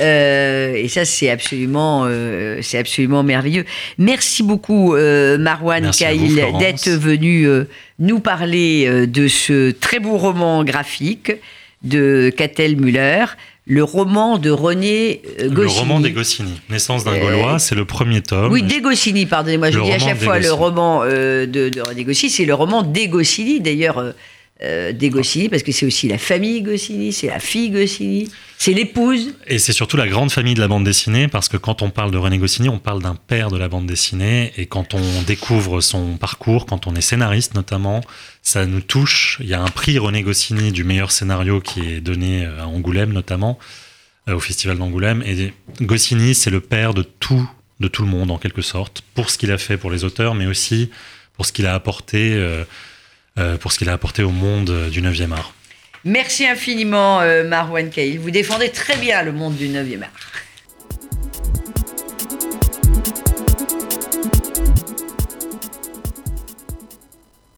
Euh, 0.00 0.74
et 0.74 0.88
ça, 0.88 1.04
c'est 1.04 1.30
absolument, 1.30 2.04
euh, 2.06 2.58
c'est 2.62 2.78
absolument 2.78 3.22
merveilleux. 3.22 3.64
Merci 3.98 4.42
beaucoup, 4.42 4.94
euh, 4.94 5.38
Marwan 5.38 5.90
Kail, 5.90 6.34
d'être 6.58 6.90
venu 6.90 7.44
euh, 7.44 7.64
nous 7.98 8.20
parler 8.20 8.86
euh, 8.86 9.06
de 9.06 9.28
ce 9.28 9.70
très 9.70 9.98
beau 9.98 10.18
roman 10.18 10.64
graphique 10.64 11.32
de 11.82 12.32
Catel 12.36 12.76
Muller. 12.76 13.24
Le 13.68 13.82
roman 13.82 14.38
de 14.38 14.50
René 14.50 15.22
Goscinny. 15.40 15.50
Le 15.50 15.66
roman 15.66 15.98
des 15.98 16.12
Goscinny, 16.12 16.60
Naissance 16.70 17.02
d'un 17.02 17.18
Gaulois, 17.18 17.58
c'est 17.58 17.74
le 17.74 17.84
premier 17.84 18.22
tome. 18.22 18.52
Oui, 18.52 18.62
des 18.62 18.80
Goscinny, 18.80 19.26
pardonnez-moi, 19.26 19.72
je 19.72 19.80
dis 19.80 19.90
à 19.90 19.98
chaque 19.98 20.22
fois 20.22 20.38
le 20.38 20.52
roman 20.52 21.04
de, 21.04 21.46
de, 21.46 21.80
René 21.80 22.04
Goscinny, 22.04 22.30
c'est 22.30 22.44
le 22.44 22.54
roman 22.54 22.84
des 22.84 23.08
Goscinny, 23.08 23.58
d'ailleurs 23.58 24.14
euh, 24.62 24.92
des 24.92 25.10
Goscinny, 25.10 25.50
parce 25.50 25.62
que 25.62 25.70
c'est 25.70 25.84
aussi 25.84 26.08
la 26.08 26.16
famille 26.16 26.62
Goscinny, 26.62 27.12
c'est 27.12 27.26
la 27.26 27.40
fille 27.40 27.68
Goscinny, 27.68 28.30
c'est 28.56 28.72
l'épouse. 28.72 29.34
Et 29.46 29.58
c'est 29.58 29.74
surtout 29.74 29.98
la 29.98 30.08
grande 30.08 30.32
famille 30.32 30.54
de 30.54 30.60
la 30.60 30.68
bande 30.68 30.84
dessinée, 30.84 31.28
parce 31.28 31.50
que 31.50 31.58
quand 31.58 31.82
on 31.82 31.90
parle 31.90 32.10
de 32.10 32.16
René 32.16 32.38
Goscinny, 32.38 32.70
on 32.70 32.78
parle 32.78 33.02
d'un 33.02 33.16
père 33.16 33.50
de 33.50 33.58
la 33.58 33.68
bande 33.68 33.86
dessinée, 33.86 34.54
et 34.56 34.64
quand 34.64 34.94
on 34.94 35.22
découvre 35.26 35.82
son 35.82 36.16
parcours, 36.16 36.64
quand 36.64 36.86
on 36.86 36.94
est 36.94 37.02
scénariste 37.02 37.54
notamment, 37.54 38.00
ça 38.40 38.64
nous 38.64 38.80
touche. 38.80 39.36
Il 39.42 39.46
y 39.46 39.52
a 39.52 39.60
un 39.60 39.68
prix 39.68 39.98
René 39.98 40.22
Goscinny 40.22 40.72
du 40.72 40.84
meilleur 40.84 41.12
scénario 41.12 41.60
qui 41.60 41.80
est 41.80 42.00
donné 42.00 42.46
à 42.46 42.66
Angoulême 42.66 43.12
notamment, 43.12 43.58
euh, 44.30 44.36
au 44.36 44.40
Festival 44.40 44.78
d'Angoulême, 44.78 45.22
et 45.26 45.52
Goscinny, 45.82 46.34
c'est 46.34 46.50
le 46.50 46.60
père 46.60 46.94
de 46.94 47.02
tout, 47.02 47.46
de 47.80 47.88
tout 47.88 48.02
le 48.02 48.08
monde 48.08 48.30
en 48.30 48.38
quelque 48.38 48.62
sorte, 48.62 49.02
pour 49.14 49.28
ce 49.28 49.36
qu'il 49.36 49.52
a 49.52 49.58
fait 49.58 49.76
pour 49.76 49.90
les 49.90 50.04
auteurs, 50.04 50.34
mais 50.34 50.46
aussi 50.46 50.90
pour 51.34 51.44
ce 51.44 51.52
qu'il 51.52 51.66
a 51.66 51.74
apporté. 51.74 52.32
Euh, 52.32 52.64
euh, 52.64 52.64
pour 53.60 53.72
ce 53.72 53.78
qu'il 53.78 53.88
a 53.88 53.92
apporté 53.92 54.22
au 54.22 54.30
monde 54.30 54.70
euh, 54.70 54.88
du 54.90 55.02
9e 55.02 55.32
art. 55.32 55.52
Merci 56.04 56.46
infiniment, 56.46 57.20
euh, 57.20 57.42
Marwan 57.42 57.90
Kail. 57.90 58.18
Vous 58.18 58.30
défendez 58.30 58.70
très 58.70 58.96
bien 58.96 59.22
le 59.22 59.32
monde 59.32 59.56
du 59.56 59.68
9e 59.68 60.02
art. 60.02 60.10